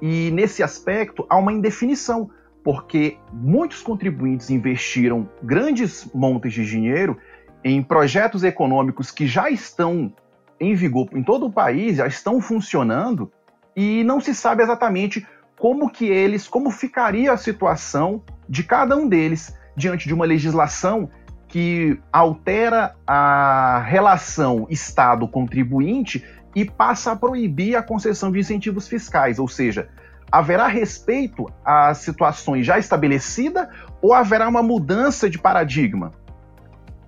E, 0.00 0.30
nesse 0.32 0.62
aspecto, 0.62 1.24
há 1.28 1.36
uma 1.36 1.52
indefinição, 1.52 2.30
porque 2.64 3.16
muitos 3.32 3.82
contribuintes 3.82 4.50
investiram 4.50 5.28
grandes 5.42 6.10
montes 6.12 6.52
de 6.52 6.64
dinheiro 6.66 7.16
em 7.62 7.82
projetos 7.82 8.42
econômicos 8.42 9.10
que 9.10 9.26
já 9.26 9.50
estão 9.50 10.12
em 10.60 10.74
vigor 10.74 11.08
em 11.12 11.22
todo 11.22 11.46
o 11.46 11.52
país, 11.52 11.96
já 11.96 12.06
estão 12.06 12.40
funcionando 12.40 13.32
e 13.74 14.04
não 14.04 14.20
se 14.20 14.34
sabe 14.34 14.62
exatamente 14.62 15.26
como 15.58 15.90
que 15.90 16.06
eles, 16.06 16.46
como 16.46 16.70
ficaria 16.70 17.32
a 17.32 17.36
situação 17.36 18.22
de 18.48 18.62
cada 18.62 18.96
um 18.96 19.08
deles 19.08 19.56
diante 19.76 20.06
de 20.06 20.14
uma 20.14 20.24
legislação 20.24 21.08
que 21.48 21.98
altera 22.12 22.94
a 23.06 23.82
relação 23.86 24.66
Estado-contribuinte 24.70 26.24
e 26.54 26.64
passa 26.64 27.12
a 27.12 27.16
proibir 27.16 27.76
a 27.76 27.82
concessão 27.82 28.30
de 28.30 28.38
incentivos 28.38 28.86
fiscais, 28.88 29.38
ou 29.38 29.48
seja, 29.48 29.88
haverá 30.30 30.66
respeito 30.66 31.46
às 31.64 31.98
situações 31.98 32.64
já 32.64 32.78
estabelecidas 32.78 33.68
ou 34.00 34.14
haverá 34.14 34.48
uma 34.48 34.62
mudança 34.62 35.28
de 35.28 35.38
paradigma? 35.38 36.12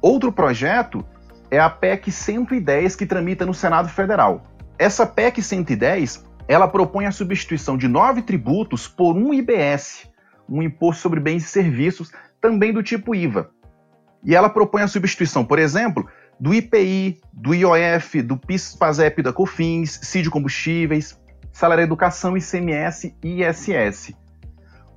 Outro 0.01 0.33
projeto 0.33 1.05
é 1.53 1.59
a 1.59 1.69
PEC 1.69 2.11
110 2.11 2.97
que 2.97 3.05
tramita 3.05 3.45
no 3.45 3.53
Senado 3.53 3.87
Federal. 3.91 4.43
Essa 4.79 5.07
PEC 5.07 5.43
110, 5.43 6.25
ela 6.49 6.67
propõe 6.67 7.05
a 7.05 7.13
substituição 7.13 7.77
de 7.77 7.87
nove 7.87 8.23
tributos 8.23 8.89
por 8.89 9.15
um 9.15 9.35
IBS, 9.35 10.11
um 10.49 10.63
imposto 10.63 11.03
sobre 11.03 11.21
bens 11.21 11.45
e 11.45 11.49
serviços, 11.49 12.11
também 12.41 12.73
do 12.73 12.83
tipo 12.83 13.15
IVA. 13.15 13.51
E 14.25 14.35
ela 14.35 14.49
propõe 14.49 14.81
a 14.81 14.89
substituição, 14.89 15.45
por 15.45 15.59
exemplo, 15.59 16.09
do 16.41 16.55
IPI, 16.55 17.21
do 17.31 17.55
IOF, 17.55 18.23
do 18.23 18.39
PIS, 18.39 18.75
PASEP, 18.75 19.21
da 19.21 19.33
COFINS, 19.33 20.01
CID 20.03 20.31
Combustíveis, 20.31 21.21
Salário 21.53 21.85
Educação, 21.85 22.35
ICMS 22.35 23.15
e 23.23 23.43
ISS. 23.45 24.15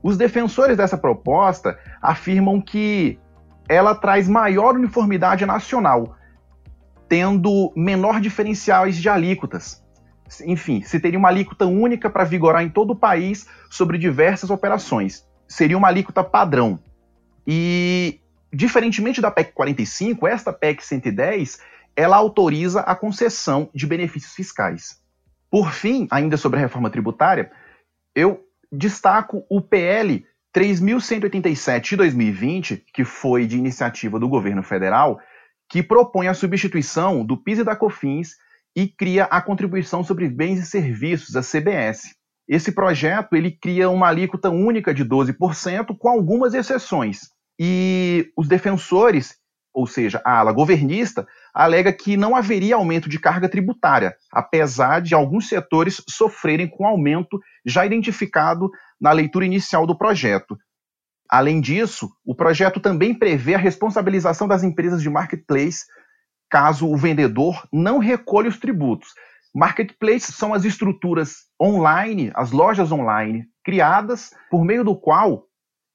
Os 0.02 0.16
defensores 0.16 0.78
dessa 0.78 0.98
proposta 0.98 1.78
afirmam 2.02 2.62
que 2.62 3.20
ela 3.68 3.94
traz 3.94 4.30
maior 4.30 4.76
uniformidade 4.76 5.46
nacional, 5.46 6.16
tendo 7.08 7.72
menor 7.76 8.20
diferenciais 8.20 8.98
de 8.98 9.10
alíquotas. 9.10 9.84
Enfim, 10.46 10.82
se 10.82 11.00
teria 11.00 11.20
uma 11.20 11.30
alíquota 11.30 11.66
única 11.66 12.10
para 12.10 12.24
vigorar 12.24 12.64
em 12.64 12.70
todo 12.70 12.92
o 12.92 12.96
país 12.96 13.48
sobre 13.70 13.98
diversas 13.98 14.50
operações. 14.50 15.26
Seria 15.48 15.78
uma 15.78 15.88
alíquota 15.88 16.24
padrão. 16.24 16.80
E, 17.46 18.20
diferentemente 18.52 19.22
da 19.22 19.30
PEC 19.30 19.54
45, 19.54 20.28
esta 20.28 20.52
PEC 20.52 20.84
110, 20.84 21.60
ela 21.96 22.18
autoriza 22.18 22.82
a 22.82 22.96
concessão 22.96 23.70
de 23.74 23.86
benefícios 23.86 24.34
fiscais. 24.34 25.00
Por 25.50 25.72
fim, 25.72 26.08
ainda 26.10 26.38
sobre 26.38 26.58
a 26.58 26.62
reforma 26.62 26.90
tributária, 26.90 27.52
eu 28.16 28.44
destaco 28.72 29.46
o 29.50 29.62
PL 29.62 30.26
3.187 30.54 31.90
de 31.90 31.96
2020, 31.98 32.86
que 32.94 33.04
foi 33.04 33.46
de 33.46 33.58
iniciativa 33.58 34.20
do 34.20 34.28
governo 34.28 34.64
federal, 34.64 35.20
que 35.70 35.84
propõe 35.84 36.28
a 36.28 36.34
substituição 36.34 37.26
do 37.26 37.38
PIS 37.38 37.60
e 37.60 37.64
da 37.64 37.76
COFINS 37.76 38.36
e 38.75 38.88
cria 38.88 39.24
a 39.25 39.42
contribuição 39.42 40.04
sobre 40.04 40.28
bens 40.30 40.60
e 40.60 40.66
serviços, 40.66 41.36
a 41.36 41.42
CBS. 41.42 42.16
Esse 42.48 42.72
projeto 42.72 43.36
ele 43.36 43.51
cria 43.51 43.90
uma 43.90 44.08
alíquota 44.08 44.50
única 44.50 44.94
de 44.94 45.04
12%, 45.04 45.98
com 45.98 46.10
algumas 46.10 46.54
exceções. 46.54 47.22
E 47.60 48.32
os 48.38 48.48
defensores, 48.48 49.36
ou 49.74 49.88
seja, 49.88 50.22
a 50.24 50.40
ala 50.40 50.51
governista, 50.51 51.25
alega 51.54 51.92
que 51.92 52.18
não 52.18 52.36
haveria 52.36 52.75
aumento 52.75 53.10
de 53.10 53.18
carga 53.18 53.50
tributária, 53.50 54.16
apesar 54.32 55.01
de 55.01 55.16
alguns 55.16 55.48
setores 55.48 56.04
sofrerem 56.08 56.68
com 56.68 56.86
aumento 56.86 57.40
já 57.66 57.86
identificado 57.86 58.70
na 59.00 59.12
leitura 59.12 59.46
inicial 59.46 59.88
do 59.88 59.98
projeto. 59.98 60.58
Além 61.29 61.59
disso, 61.59 62.09
o 62.24 62.35
projeto 62.35 62.79
também 62.79 63.14
prevê 63.14 63.55
a 63.55 63.59
responsabilização 63.59 64.48
das 64.48 64.64
empresas 64.64 65.01
de 65.01 65.09
marketplace 65.09 65.85
caso 66.50 66.88
o 66.88 66.96
vendedor 66.96 67.68
não 67.74 67.98
recolha 67.98 68.50
os 68.50 68.59
tributos. 68.59 69.09
Marketplaces 69.53 70.35
são 70.35 70.53
as 70.53 70.66
estruturas 70.66 71.46
online, 71.61 72.31
as 72.35 72.51
lojas 72.51 72.92
online, 72.92 73.46
criadas 73.64 74.31
por 74.50 74.64
meio 74.64 74.83
do 74.83 74.96
qual 74.96 75.48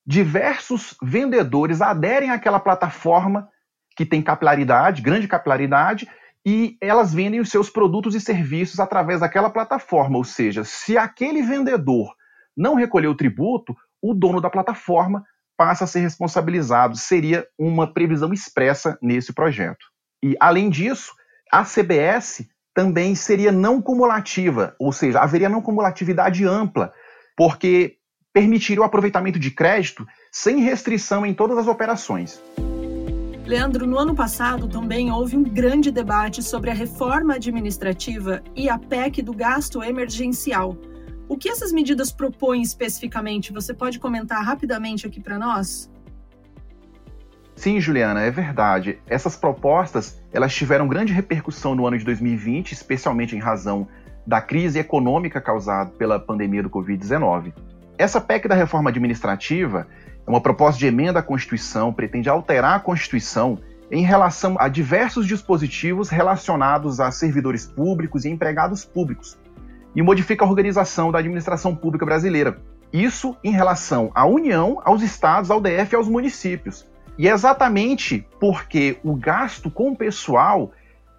diversos 0.07 0.97
vendedores 1.03 1.81
aderem 1.81 2.31
àquela 2.31 2.59
plataforma 2.59 3.49
que 3.97 4.07
tem 4.07 4.23
capilaridade, 4.23 5.03
grande 5.03 5.29
capilaridade, 5.29 6.09
e 6.45 6.77
elas 6.81 7.13
vendem 7.13 7.39
os 7.39 7.51
seus 7.51 7.69
produtos 7.69 8.15
e 8.15 8.21
serviços 8.21 8.81
através 8.81 9.21
daquela 9.21 9.51
plataforma. 9.51 10.17
Ou 10.17 10.25
seja, 10.25 10.65
se 10.65 10.97
aquele 10.97 11.43
vendedor 11.43 12.15
não 12.57 12.75
recolheu 12.75 13.11
o 13.11 13.17
tributo, 13.17 13.77
o 14.03 14.15
dono 14.15 14.41
da 14.41 14.51
plataforma 14.51 15.25
passa 15.57 15.85
a 15.85 15.87
ser 15.87 16.01
responsabilizado. 16.01 16.97
Seria 16.97 17.47
uma 17.59 17.93
previsão 17.93 18.33
expressa 18.33 18.99
nesse 19.03 19.33
projeto. 19.33 19.87
E, 20.23 20.37
além 20.41 20.71
disso, 20.71 21.13
a 21.53 21.65
CBS 21.65 22.47
também 22.75 23.15
seria 23.15 23.51
não 23.51 23.83
cumulativa, 23.83 24.75
ou 24.79 24.93
seja, 24.93 25.21
haveria 25.21 25.49
não 25.49 25.61
cumulatividade 25.61 26.47
ampla, 26.47 26.93
porque 27.37 27.97
permitiria 28.33 28.81
o 28.81 28.85
aproveitamento 28.85 29.39
de 29.39 29.51
crédito 29.51 30.07
sem 30.31 30.61
restrição 30.61 31.27
em 31.27 31.35
todas 31.35 31.59
as 31.59 31.67
operações. 31.67 32.41
Leandro, 33.45 33.85
no 33.87 33.99
ano 33.99 34.15
passado 34.15 34.69
também 34.69 35.11
houve 35.11 35.37
um 35.37 35.43
grande 35.43 35.91
debate 35.91 36.41
sobre 36.41 36.71
a 36.71 36.75
reforma 36.75 37.35
administrativa 37.35 38.41
e 38.55 38.69
a 38.69 38.79
PEC 38.79 39.23
do 39.23 39.35
gasto 39.35 39.83
emergencial. 39.83 40.77
O 41.31 41.37
que 41.37 41.49
essas 41.49 41.71
medidas 41.71 42.11
propõem 42.11 42.61
especificamente? 42.61 43.53
Você 43.53 43.73
pode 43.73 44.01
comentar 44.01 44.45
rapidamente 44.45 45.07
aqui 45.07 45.21
para 45.21 45.39
nós? 45.39 45.89
Sim, 47.55 47.81
Juliana, 47.81 48.21
é 48.23 48.33
verdade. 48.33 48.99
Essas 49.07 49.37
propostas, 49.37 50.21
elas 50.33 50.53
tiveram 50.53 50.89
grande 50.89 51.13
repercussão 51.13 51.73
no 51.77 51.87
ano 51.87 51.97
de 51.97 52.05
2020, 52.05 52.73
especialmente 52.73 53.37
em 53.37 53.39
razão 53.39 53.87
da 54.27 54.41
crise 54.41 54.81
econômica 54.81 55.41
causada 55.41 55.91
pela 55.91 56.19
pandemia 56.19 56.65
do 56.65 56.69
Covid-19. 56.69 57.53
Essa 57.97 58.21
PEC 58.21 58.49
da 58.49 58.57
reforma 58.57 58.91
administrativa 58.91 59.87
é 60.27 60.29
uma 60.29 60.41
proposta 60.41 60.81
de 60.81 60.87
emenda 60.87 61.21
à 61.21 61.23
Constituição, 61.23 61.93
pretende 61.93 62.29
alterar 62.29 62.75
a 62.75 62.81
Constituição 62.81 63.57
em 63.89 64.03
relação 64.03 64.57
a 64.59 64.67
diversos 64.67 65.29
dispositivos 65.29 66.09
relacionados 66.09 66.99
a 66.99 67.13
servidores 67.13 67.67
públicos 67.67 68.25
e 68.25 68.31
empregados 68.31 68.85
públicos, 68.85 69.39
e 69.95 70.03
modifica 70.03 70.45
a 70.45 70.49
organização 70.49 71.11
da 71.11 71.19
administração 71.19 71.75
pública 71.75 72.05
brasileira. 72.05 72.61
Isso 72.93 73.37
em 73.45 73.53
relação 73.53 74.11
à 74.15 74.27
União, 74.27 74.81
aos 74.85 75.03
estados, 75.03 75.51
ao 75.51 75.61
DF 75.61 75.93
e 75.93 75.97
aos 75.97 76.09
municípios. 76.09 76.87
E 77.19 77.29
é 77.29 77.33
exatamente 77.33 78.27
porque 78.41 78.99
o 79.05 79.15
gasto 79.15 79.71
com 79.71 79.91
o 79.91 79.97
pessoal 79.97 80.73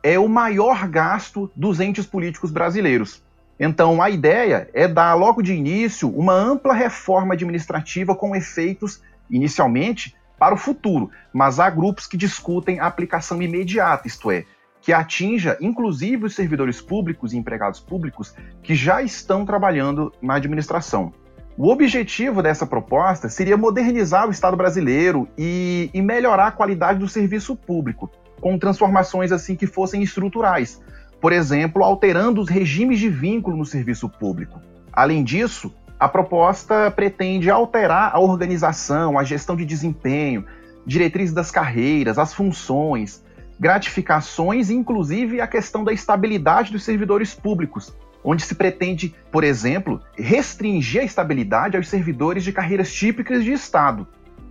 é 0.04 0.18
o 0.18 0.28
maior 0.28 0.88
gasto 0.88 1.52
dos 1.56 1.80
entes 1.80 2.06
políticos 2.06 2.52
brasileiros. 2.52 3.24
Então, 3.60 4.02
a 4.02 4.10
ideia 4.10 4.68
é 4.74 4.88
dar 4.88 5.14
logo 5.14 5.42
de 5.42 5.54
início 5.54 6.10
uma 6.10 6.34
ampla 6.34 6.74
reforma 6.74 7.36
administrativa 7.36 8.16
com 8.16 8.36
efeitos, 8.36 9.02
inicialmente, 9.30 10.16
para 10.40 10.56
o 10.56 10.58
futuro, 10.58 11.12
mas 11.32 11.60
há 11.60 11.70
grupos 11.70 12.08
que 12.08 12.18
discutem 12.18 12.80
a 12.80 12.88
aplicação 12.88 13.40
imediata, 13.40 14.08
isto 14.08 14.32
é, 14.32 14.46
que 14.82 14.91
atinja 14.91 15.58
inclusive 15.62 16.26
os 16.26 16.36
servidores 16.36 16.82
públicos 16.82 17.34
e 17.34 17.38
empregados 17.38 17.80
públicos 17.80 18.34
que 18.63 18.76
já 18.76 19.02
estão 19.02 19.46
trabalhando 19.46 20.12
na 20.22 20.36
administração. 20.36 21.13
O 21.58 21.70
objetivo 21.70 22.41
dessa 22.41 22.65
proposta 22.65 23.30
seria 23.30 23.56
modernizar 23.56 24.28
o 24.28 24.32
Estado 24.32 24.58
brasileiro 24.58 25.28
e, 25.38 25.89
e, 25.94 26.02
melhorar 26.02 26.48
a 26.48 26.52
qualidade 26.52 27.00
do 27.00 27.08
serviço 27.08 27.56
público, 27.56 28.10
com 28.39 28.58
transformações 28.58 29.32
assim 29.32 29.56
que 29.56 29.67
fossem 29.67 30.02
estruturais, 30.02 30.82
por 31.20 31.32
exemplo, 31.32 31.84
alterando 31.84 32.41
os 32.41 32.50
regimes 32.50 33.00
de 33.00 33.10
vínculo 33.10 33.56
no 33.56 33.65
serviço 33.65 34.10
público. 34.10 34.60
Além 34.91 35.24
disso, 35.24 35.72
a 36.00 36.10
proposta 36.10 36.89
pretende 36.89 37.52
alterar 37.52 38.15
a 38.15 38.20
organização, 38.20 39.20
a 39.20 39.24
gestão 39.24 39.56
de 39.56 39.63
desempenho, 39.63 40.46
diretrizes 40.84 41.34
das 41.34 41.52
carreiras, 41.52 42.17
as 42.17 42.34
funções, 42.34 43.24
gratificações 43.62 44.71
inclusive, 44.71 45.39
a 45.39 45.45
questão 45.45 45.84
da 45.84 45.93
estabilidade 45.93 46.71
dos 46.71 46.84
servidores 46.84 47.36
públicos, 47.36 47.95
onde 48.24 48.41
se 48.41 48.56
pretende, 48.56 49.13
por 49.32 49.43
exemplo, 49.43 50.02
restringir 50.17 51.02
a 51.02 51.06
estabilidade 51.06 51.78
aos 51.78 51.88
servidores 51.88 52.43
de 52.43 52.52
carreiras 52.52 52.91
típicas 52.91 53.43
de 53.43 53.52
Estado, 53.52 54.08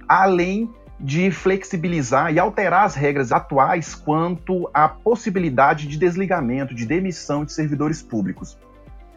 além 0.09 0.71
de 1.01 1.33
flexibilizar 1.33 2.33
e 2.33 2.39
alterar 2.39 2.85
as 2.85 2.95
regras 2.95 3.33
atuais 3.33 3.97
quanto 3.97 4.71
à 4.73 4.89
possibilidade 4.89 5.89
de 5.89 5.99
desligamento, 5.99 6.73
de 6.73 6.87
demissão 6.87 7.45
de 7.45 7.53
servidores 7.53 8.01
públicos. 8.01 8.57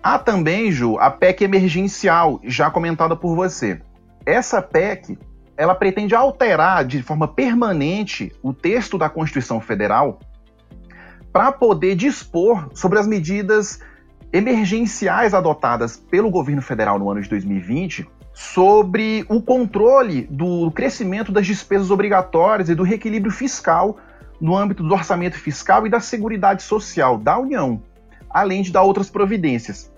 Há 0.02 0.18
também, 0.18 0.72
Ju, 0.72 0.98
a 0.98 1.12
PEC 1.12 1.44
emergencial, 1.44 2.40
já 2.44 2.72
comentada 2.72 3.16
por 3.16 3.36
você. 3.36 3.80
Essa 4.26 4.60
PEC, 4.60 5.20
ela 5.64 5.74
pretende 5.74 6.14
alterar 6.14 6.84
de 6.84 7.02
forma 7.02 7.26
permanente 7.26 8.34
o 8.44 8.54
texto 8.54 8.98
da 8.98 9.10
Constituição 9.10 9.62
Federal 9.62 10.20
para 11.32 11.54
poder 11.54 11.96
dispor 11.96 12.70
sobre 12.74 13.00
as 13.00 13.08
medidas 13.08 13.80
emergenciais 14.34 15.34
adotadas 15.34 15.96
pelo 15.96 16.30
governo 16.30 16.62
federal 16.62 17.00
no 17.00 17.10
ano 17.10 17.22
de 17.22 17.30
2020 17.30 18.06
sobre 18.34 19.26
o 19.30 19.42
controle 19.42 20.28
do 20.30 20.70
crescimento 20.72 21.32
das 21.32 21.48
despesas 21.48 21.90
obrigatórias 21.90 22.68
e 22.68 22.76
do 22.76 22.84
reequilíbrio 22.84 23.32
fiscal 23.32 23.98
no 24.42 24.58
âmbito 24.58 24.84
do 24.84 24.94
orçamento 24.94 25.38
fiscal 25.38 25.88
e 25.88 25.90
da 25.90 26.02
seguridade 26.02 26.62
social 26.62 27.18
da 27.18 27.38
União, 27.38 27.82
além 28.30 28.64
de 28.64 28.72
dar 28.72 28.82
outras 28.82 29.10
providências. 29.10 29.90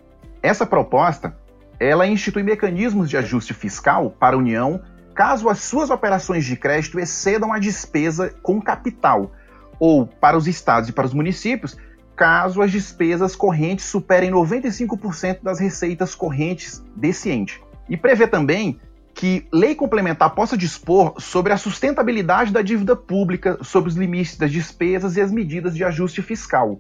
Essa 0.44 0.64
proposta, 0.64 1.36
ela 1.80 2.06
institui 2.06 2.44
mecanismos 2.44 3.10
de 3.10 3.18
ajuste 3.18 3.52
fiscal 3.52 4.12
para 4.12 4.36
a 4.36 4.40
União 4.40 4.80
caso 5.16 5.48
as 5.48 5.60
suas 5.60 5.90
operações 5.90 6.44
de 6.44 6.58
crédito 6.58 7.00
excedam 7.00 7.54
a 7.54 7.58
despesa 7.58 8.36
com 8.44 8.62
capital, 8.62 9.32
ou 9.80 10.06
para 10.06 10.38
os 10.38 10.48
estados 10.48 10.90
e 10.90 10.94
para 10.94 11.06
os 11.06 11.14
municípios, 11.14 11.78
caso 12.16 12.62
as 12.62 12.72
despesas 12.72 13.36
correntes 13.36 13.86
superem 13.86 14.32
95% 14.32 15.40
das 15.42 15.60
receitas 15.60 16.14
correntes 16.14 16.84
desse 16.96 17.32
ente. 17.32 17.62
E 17.90 17.98
prevê 17.98 18.28
também 18.28 18.80
que 19.14 19.48
lei 19.52 19.74
complementar 19.74 20.36
possa 20.36 20.58
dispor 20.58 21.16
sobre 21.18 21.54
a 21.54 21.58
sustentabilidade 21.58 22.52
da 22.52 22.62
dívida 22.62 22.96
pública, 22.96 23.58
sobre 23.62 23.90
os 23.90 23.96
limites 23.96 24.38
das 24.38 24.52
despesas 24.52 25.16
e 25.16 25.22
as 25.22 25.32
medidas 25.32 25.76
de 25.76 25.84
ajuste 25.84 26.22
fiscal. 26.22 26.80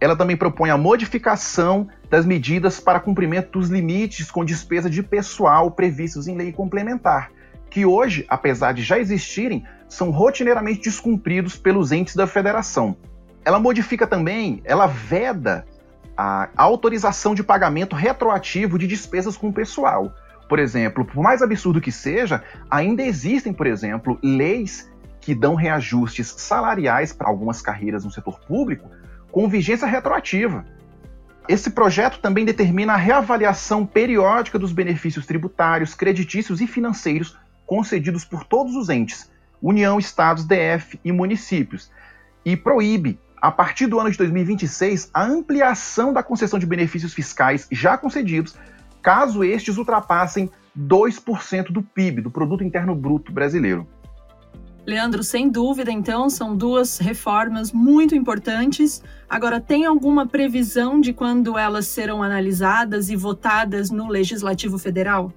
Ela 0.00 0.16
também 0.16 0.36
propõe 0.36 0.70
a 0.70 0.76
modificação 0.76 1.88
das 2.10 2.26
medidas 2.26 2.80
para 2.80 3.00
cumprimento 3.00 3.58
dos 3.58 3.70
limites 3.70 4.30
com 4.30 4.44
despesa 4.44 4.90
de 4.90 5.02
pessoal 5.02 5.70
previstos 5.70 6.26
em 6.26 6.36
lei 6.36 6.52
complementar, 6.52 7.30
que 7.76 7.84
hoje, 7.84 8.24
apesar 8.26 8.72
de 8.72 8.82
já 8.82 8.98
existirem, 8.98 9.62
são 9.86 10.08
rotineiramente 10.08 10.80
descumpridos 10.80 11.58
pelos 11.58 11.92
entes 11.92 12.16
da 12.16 12.26
federação. 12.26 12.96
Ela 13.44 13.58
modifica 13.58 14.06
também, 14.06 14.62
ela 14.64 14.86
veda 14.86 15.66
a 16.16 16.48
autorização 16.56 17.34
de 17.34 17.42
pagamento 17.42 17.94
retroativo 17.94 18.78
de 18.78 18.86
despesas 18.86 19.36
com 19.36 19.52
pessoal 19.52 20.14
por 20.48 20.58
exemplo, 20.60 21.04
por 21.04 21.20
mais 21.20 21.42
absurdo 21.42 21.80
que 21.80 21.90
seja, 21.90 22.40
ainda 22.70 23.02
existem, 23.02 23.52
por 23.52 23.66
exemplo, 23.66 24.16
leis 24.22 24.88
que 25.20 25.34
dão 25.34 25.56
reajustes 25.56 26.28
salariais 26.38 27.12
para 27.12 27.28
algumas 27.28 27.60
carreiras 27.60 28.04
no 28.04 28.12
setor 28.12 28.38
público 28.38 28.88
com 29.32 29.48
vigência 29.48 29.88
retroativa. 29.88 30.64
Esse 31.48 31.70
projeto 31.70 32.20
também 32.20 32.44
determina 32.44 32.92
a 32.92 32.96
reavaliação 32.96 33.84
periódica 33.84 34.56
dos 34.56 34.72
benefícios 34.72 35.26
tributários, 35.26 35.94
creditícios 35.94 36.60
e 36.60 36.66
financeiros 36.68 37.36
concedidos 37.66 38.24
por 38.24 38.44
todos 38.44 38.74
os 38.76 38.88
entes, 38.88 39.30
União, 39.60 39.98
Estados, 39.98 40.44
DF 40.44 41.00
e 41.04 41.10
municípios, 41.12 41.90
e 42.44 42.56
proíbe, 42.56 43.18
a 43.40 43.50
partir 43.50 43.86
do 43.86 43.98
ano 43.98 44.10
de 44.10 44.18
2026, 44.18 45.10
a 45.12 45.24
ampliação 45.24 46.12
da 46.12 46.22
concessão 46.22 46.58
de 46.58 46.66
benefícios 46.66 47.12
fiscais 47.12 47.66
já 47.70 47.98
concedidos 47.98 48.54
caso 49.02 49.44
estes 49.44 49.76
ultrapassem 49.76 50.50
2% 50.76 51.70
do 51.70 51.82
PIB, 51.82 52.22
do 52.22 52.30
Produto 52.30 52.64
Interno 52.64 52.94
Bruto 52.94 53.32
brasileiro. 53.32 53.86
Leandro, 54.86 55.24
sem 55.24 55.48
dúvida, 55.48 55.90
então, 55.90 56.30
são 56.30 56.56
duas 56.56 56.98
reformas 56.98 57.72
muito 57.72 58.14
importantes. 58.14 59.02
Agora, 59.28 59.60
tem 59.60 59.84
alguma 59.84 60.28
previsão 60.28 61.00
de 61.00 61.12
quando 61.12 61.58
elas 61.58 61.86
serão 61.86 62.22
analisadas 62.22 63.10
e 63.10 63.16
votadas 63.16 63.90
no 63.90 64.08
Legislativo 64.08 64.78
Federal? 64.78 65.32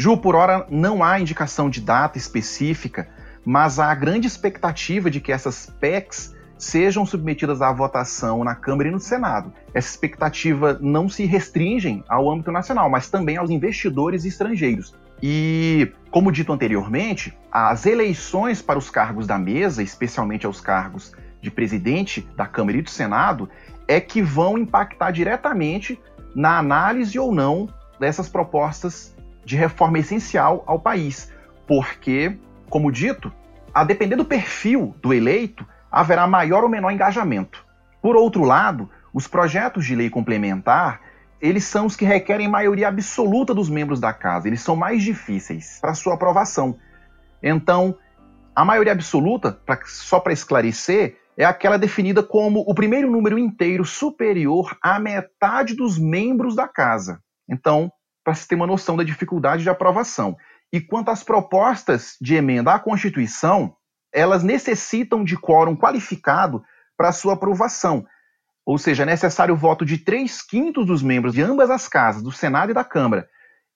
Ju, 0.00 0.16
por 0.16 0.34
hora 0.34 0.66
não 0.70 1.04
há 1.04 1.20
indicação 1.20 1.68
de 1.68 1.78
data 1.78 2.16
específica, 2.16 3.06
mas 3.44 3.78
há 3.78 3.94
grande 3.94 4.26
expectativa 4.26 5.10
de 5.10 5.20
que 5.20 5.30
essas 5.30 5.66
PECs 5.78 6.34
sejam 6.56 7.04
submetidas 7.04 7.60
à 7.60 7.70
votação 7.70 8.42
na 8.42 8.54
Câmara 8.54 8.88
e 8.88 8.92
no 8.92 8.98
Senado. 8.98 9.52
Essa 9.74 9.90
expectativa 9.90 10.78
não 10.80 11.06
se 11.06 11.26
restringe 11.26 12.02
ao 12.08 12.30
âmbito 12.30 12.50
nacional, 12.50 12.88
mas 12.88 13.10
também 13.10 13.36
aos 13.36 13.50
investidores 13.50 14.24
estrangeiros. 14.24 14.94
E, 15.22 15.92
como 16.10 16.32
dito 16.32 16.50
anteriormente, 16.50 17.36
as 17.52 17.84
eleições 17.84 18.62
para 18.62 18.78
os 18.78 18.88
cargos 18.88 19.26
da 19.26 19.36
mesa, 19.38 19.82
especialmente 19.82 20.46
aos 20.46 20.62
cargos 20.62 21.12
de 21.42 21.50
presidente 21.50 22.26
da 22.34 22.46
Câmara 22.46 22.78
e 22.78 22.82
do 22.82 22.88
Senado, 22.88 23.50
é 23.86 24.00
que 24.00 24.22
vão 24.22 24.56
impactar 24.56 25.10
diretamente 25.10 26.00
na 26.34 26.56
análise 26.56 27.18
ou 27.18 27.34
não 27.34 27.68
dessas 27.98 28.30
propostas 28.30 29.14
de 29.44 29.56
reforma 29.56 29.98
essencial 29.98 30.62
ao 30.66 30.78
país. 30.78 31.32
Porque, 31.66 32.36
como 32.68 32.90
dito, 32.90 33.32
a 33.72 33.84
depender 33.84 34.16
do 34.16 34.24
perfil 34.24 34.94
do 35.00 35.12
eleito, 35.12 35.66
haverá 35.90 36.26
maior 36.26 36.62
ou 36.62 36.68
menor 36.68 36.90
engajamento. 36.90 37.64
Por 38.02 38.16
outro 38.16 38.44
lado, 38.44 38.88
os 39.12 39.26
projetos 39.26 39.84
de 39.84 39.94
lei 39.94 40.08
complementar, 40.08 41.00
eles 41.40 41.64
são 41.64 41.86
os 41.86 41.96
que 41.96 42.04
requerem 42.04 42.48
maioria 42.48 42.88
absoluta 42.88 43.54
dos 43.54 43.68
membros 43.68 43.98
da 43.98 44.12
casa, 44.12 44.46
eles 44.46 44.60
são 44.60 44.76
mais 44.76 45.02
difíceis 45.02 45.78
para 45.80 45.94
sua 45.94 46.14
aprovação. 46.14 46.78
Então, 47.42 47.96
a 48.54 48.64
maioria 48.64 48.92
absoluta, 48.92 49.52
pra, 49.52 49.78
só 49.84 50.20
para 50.20 50.32
esclarecer, 50.32 51.16
é 51.36 51.44
aquela 51.44 51.78
definida 51.78 52.22
como 52.22 52.60
o 52.66 52.74
primeiro 52.74 53.10
número 53.10 53.38
inteiro 53.38 53.84
superior 53.84 54.76
à 54.82 54.98
metade 54.98 55.74
dos 55.74 55.98
membros 55.98 56.54
da 56.54 56.68
casa. 56.68 57.20
Então, 57.48 57.90
para 58.24 58.34
se 58.34 58.46
ter 58.46 58.54
uma 58.54 58.66
noção 58.66 58.96
da 58.96 59.04
dificuldade 59.04 59.62
de 59.62 59.70
aprovação. 59.70 60.36
E 60.72 60.80
quanto 60.80 61.10
às 61.10 61.22
propostas 61.22 62.16
de 62.20 62.34
emenda 62.34 62.72
à 62.72 62.78
Constituição, 62.78 63.76
elas 64.12 64.42
necessitam 64.42 65.24
de 65.24 65.36
quórum 65.36 65.76
qualificado 65.76 66.62
para 66.96 67.12
sua 67.12 67.34
aprovação. 67.34 68.06
Ou 68.64 68.78
seja, 68.78 69.02
é 69.02 69.06
necessário 69.06 69.54
o 69.54 69.58
voto 69.58 69.84
de 69.84 69.98
três 69.98 70.42
quintos 70.42 70.86
dos 70.86 71.02
membros 71.02 71.34
de 71.34 71.42
ambas 71.42 71.70
as 71.70 71.88
casas, 71.88 72.22
do 72.22 72.30
Senado 72.30 72.70
e 72.70 72.74
da 72.74 72.84
Câmara. 72.84 73.28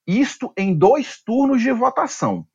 Isto 0.06 0.52
em 0.56 0.76
dois 0.76 1.22
turnos 1.22 1.62
de 1.62 1.72
votação. 1.72 2.46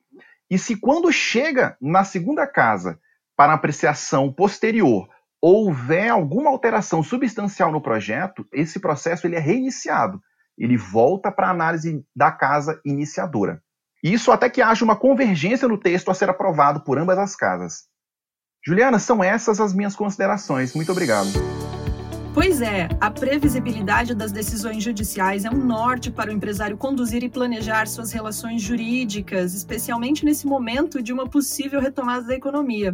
E 0.48 0.58
se 0.58 0.76
quando 0.76 1.12
chega 1.12 1.76
na 1.80 2.04
segunda 2.04 2.46
casa 2.46 2.98
para 3.36 3.52
apreciação 3.52 4.32
posterior 4.32 5.08
houver 5.40 6.10
alguma 6.10 6.50
alteração 6.50 7.02
substancial 7.02 7.72
no 7.72 7.80
projeto, 7.80 8.46
esse 8.52 8.78
processo 8.78 9.26
ele 9.26 9.36
é 9.36 9.40
reiniciado. 9.40 10.22
Ele 10.60 10.76
volta 10.76 11.32
para 11.32 11.48
a 11.48 11.50
análise 11.50 12.04
da 12.14 12.30
casa 12.30 12.78
iniciadora. 12.84 13.62
Isso 14.04 14.30
até 14.30 14.48
que 14.48 14.60
haja 14.60 14.84
uma 14.84 14.94
convergência 14.94 15.66
no 15.66 15.78
texto 15.78 16.10
a 16.10 16.14
ser 16.14 16.28
aprovado 16.28 16.82
por 16.82 16.98
ambas 16.98 17.18
as 17.18 17.34
casas. 17.34 17.84
Juliana, 18.64 18.98
são 18.98 19.24
essas 19.24 19.58
as 19.58 19.72
minhas 19.72 19.96
considerações. 19.96 20.74
Muito 20.74 20.92
obrigado. 20.92 21.28
Pois 22.32 22.60
é, 22.60 22.88
a 23.00 23.10
previsibilidade 23.10 24.14
das 24.14 24.30
decisões 24.30 24.84
judiciais 24.84 25.44
é 25.44 25.50
um 25.50 25.58
norte 25.58 26.12
para 26.12 26.30
o 26.30 26.32
empresário 26.32 26.76
conduzir 26.76 27.24
e 27.24 27.28
planejar 27.28 27.88
suas 27.88 28.12
relações 28.12 28.62
jurídicas, 28.62 29.52
especialmente 29.52 30.24
nesse 30.24 30.46
momento 30.46 31.02
de 31.02 31.12
uma 31.12 31.28
possível 31.28 31.80
retomada 31.80 32.26
da 32.26 32.34
economia. 32.34 32.92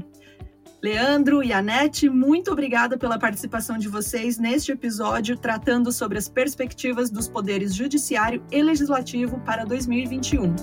Leandro 0.83 1.43
e 1.43 1.55
Anete, 1.55 2.09
muito 2.09 2.53
obrigada 2.53 2.99
pela 2.99 3.19
participação 3.19 3.79
de 3.79 3.89
vocês 3.89 4.39
neste 4.39 4.73
episódio 4.73 5.37
tratando 5.37 5.91
sobre 5.91 6.19
as 6.19 6.29
perspectivas 6.29 7.11
dos 7.11 7.27
poderes 7.27 7.75
judiciário 7.75 8.43
e 8.53 8.63
legislativo 8.63 9.41
para 9.41 9.65
2021. 9.65 10.55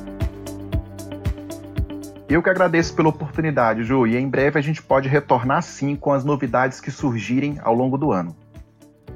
Eu 2.30 2.44
que 2.44 2.50
agradeço 2.50 2.96
pela 2.96 3.10
oportunidade, 3.10 3.84
Ju, 3.84 4.06
e 4.06 4.16
em 4.16 4.30
breve 4.30 4.60
a 4.60 4.62
gente 4.62 4.84
pode 4.84 5.10
retornar 5.10 5.64
sim 5.64 5.96
com 5.96 6.12
as 6.12 6.24
novidades 6.24 6.80
que 6.80 6.92
surgirem 6.92 7.58
ao 7.62 7.74
longo 7.74 7.98
do 7.98 8.12
ano. 8.12 8.36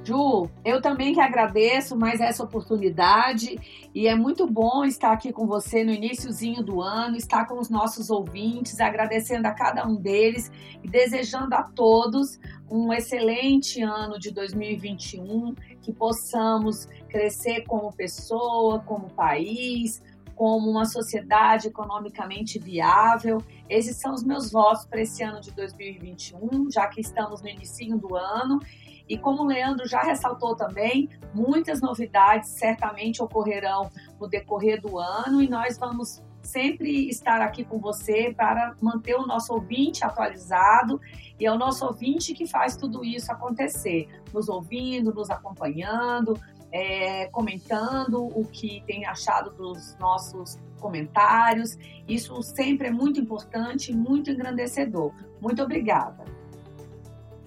Ju, 0.07 0.49
eu 0.63 0.81
também 0.81 1.13
que 1.13 1.19
agradeço 1.19 1.93
mais 1.97 2.21
essa 2.21 2.41
oportunidade 2.41 3.59
e 3.93 4.07
é 4.07 4.15
muito 4.15 4.47
bom 4.47 4.85
estar 4.85 5.11
aqui 5.11 5.33
com 5.33 5.45
você 5.45 5.83
no 5.83 5.91
iníciozinho 5.91 6.63
do 6.63 6.81
ano, 6.81 7.17
estar 7.17 7.45
com 7.45 7.59
os 7.59 7.69
nossos 7.69 8.09
ouvintes, 8.09 8.79
agradecendo 8.79 9.49
a 9.49 9.51
cada 9.51 9.85
um 9.85 9.95
deles 9.95 10.49
e 10.81 10.87
desejando 10.87 11.53
a 11.55 11.63
todos 11.63 12.39
um 12.71 12.93
excelente 12.93 13.81
ano 13.81 14.17
de 14.17 14.31
2021, 14.31 15.53
que 15.81 15.91
possamos 15.91 16.85
crescer 17.09 17.65
como 17.65 17.91
pessoa, 17.91 18.79
como 18.79 19.09
país, 19.09 20.01
como 20.37 20.69
uma 20.69 20.85
sociedade 20.85 21.67
economicamente 21.67 22.59
viável. 22.59 23.43
Esses 23.67 23.97
são 23.97 24.13
os 24.13 24.23
meus 24.23 24.51
votos 24.51 24.85
para 24.85 25.01
esse 25.01 25.21
ano 25.21 25.41
de 25.41 25.51
2021, 25.51 26.71
já 26.71 26.87
que 26.87 27.01
estamos 27.01 27.41
no 27.41 27.49
início 27.49 27.97
do 27.97 28.15
ano. 28.15 28.59
E 29.07 29.17
como 29.17 29.43
o 29.43 29.45
Leandro 29.45 29.87
já 29.87 30.01
ressaltou 30.01 30.55
também, 30.55 31.09
muitas 31.33 31.81
novidades 31.81 32.49
certamente 32.49 33.21
ocorrerão 33.21 33.89
no 34.19 34.27
decorrer 34.27 34.81
do 34.81 34.97
ano 34.97 35.41
e 35.41 35.49
nós 35.49 35.77
vamos 35.77 36.23
sempre 36.41 37.09
estar 37.09 37.41
aqui 37.41 37.65
com 37.65 37.77
você 37.77 38.33
para 38.35 38.73
manter 38.81 39.15
o 39.15 39.27
nosso 39.27 39.53
ouvinte 39.53 40.05
atualizado 40.05 40.99
e 41.39 41.45
é 41.45 41.51
o 41.51 41.57
nosso 41.57 41.85
ouvinte 41.85 42.33
que 42.33 42.47
faz 42.47 42.75
tudo 42.75 43.03
isso 43.03 43.31
acontecer, 43.31 44.07
nos 44.33 44.47
ouvindo, 44.47 45.13
nos 45.13 45.29
acompanhando, 45.29 46.39
é, 46.71 47.27
comentando 47.27 48.25
o 48.25 48.45
que 48.45 48.81
tem 48.85 49.05
achado 49.05 49.51
dos 49.51 49.95
nossos 49.97 50.57
comentários. 50.79 51.77
Isso 52.07 52.41
sempre 52.41 52.87
é 52.87 52.91
muito 52.91 53.19
importante 53.19 53.93
muito 53.93 54.31
engrandecedor. 54.31 55.13
Muito 55.41 55.61
obrigada. 55.61 56.36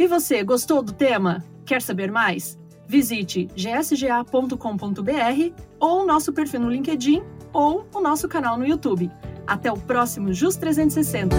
E 0.01 0.07
você, 0.07 0.43
gostou 0.43 0.83
do 0.83 0.95
tema? 0.95 1.45
Quer 1.67 1.83
saber 1.83 2.11
mais? 2.11 2.59
Visite 2.89 3.51
gsga.com.br 3.55 4.57
ou 5.79 6.07
nosso 6.07 6.33
perfil 6.33 6.61
no 6.61 6.71
LinkedIn 6.71 7.23
ou 7.53 7.87
o 7.95 8.01
nosso 8.01 8.27
canal 8.27 8.57
no 8.57 8.67
YouTube. 8.67 9.11
Até 9.47 9.71
o 9.71 9.77
próximo 9.77 10.33
JUS 10.33 10.57
360. 10.57 11.37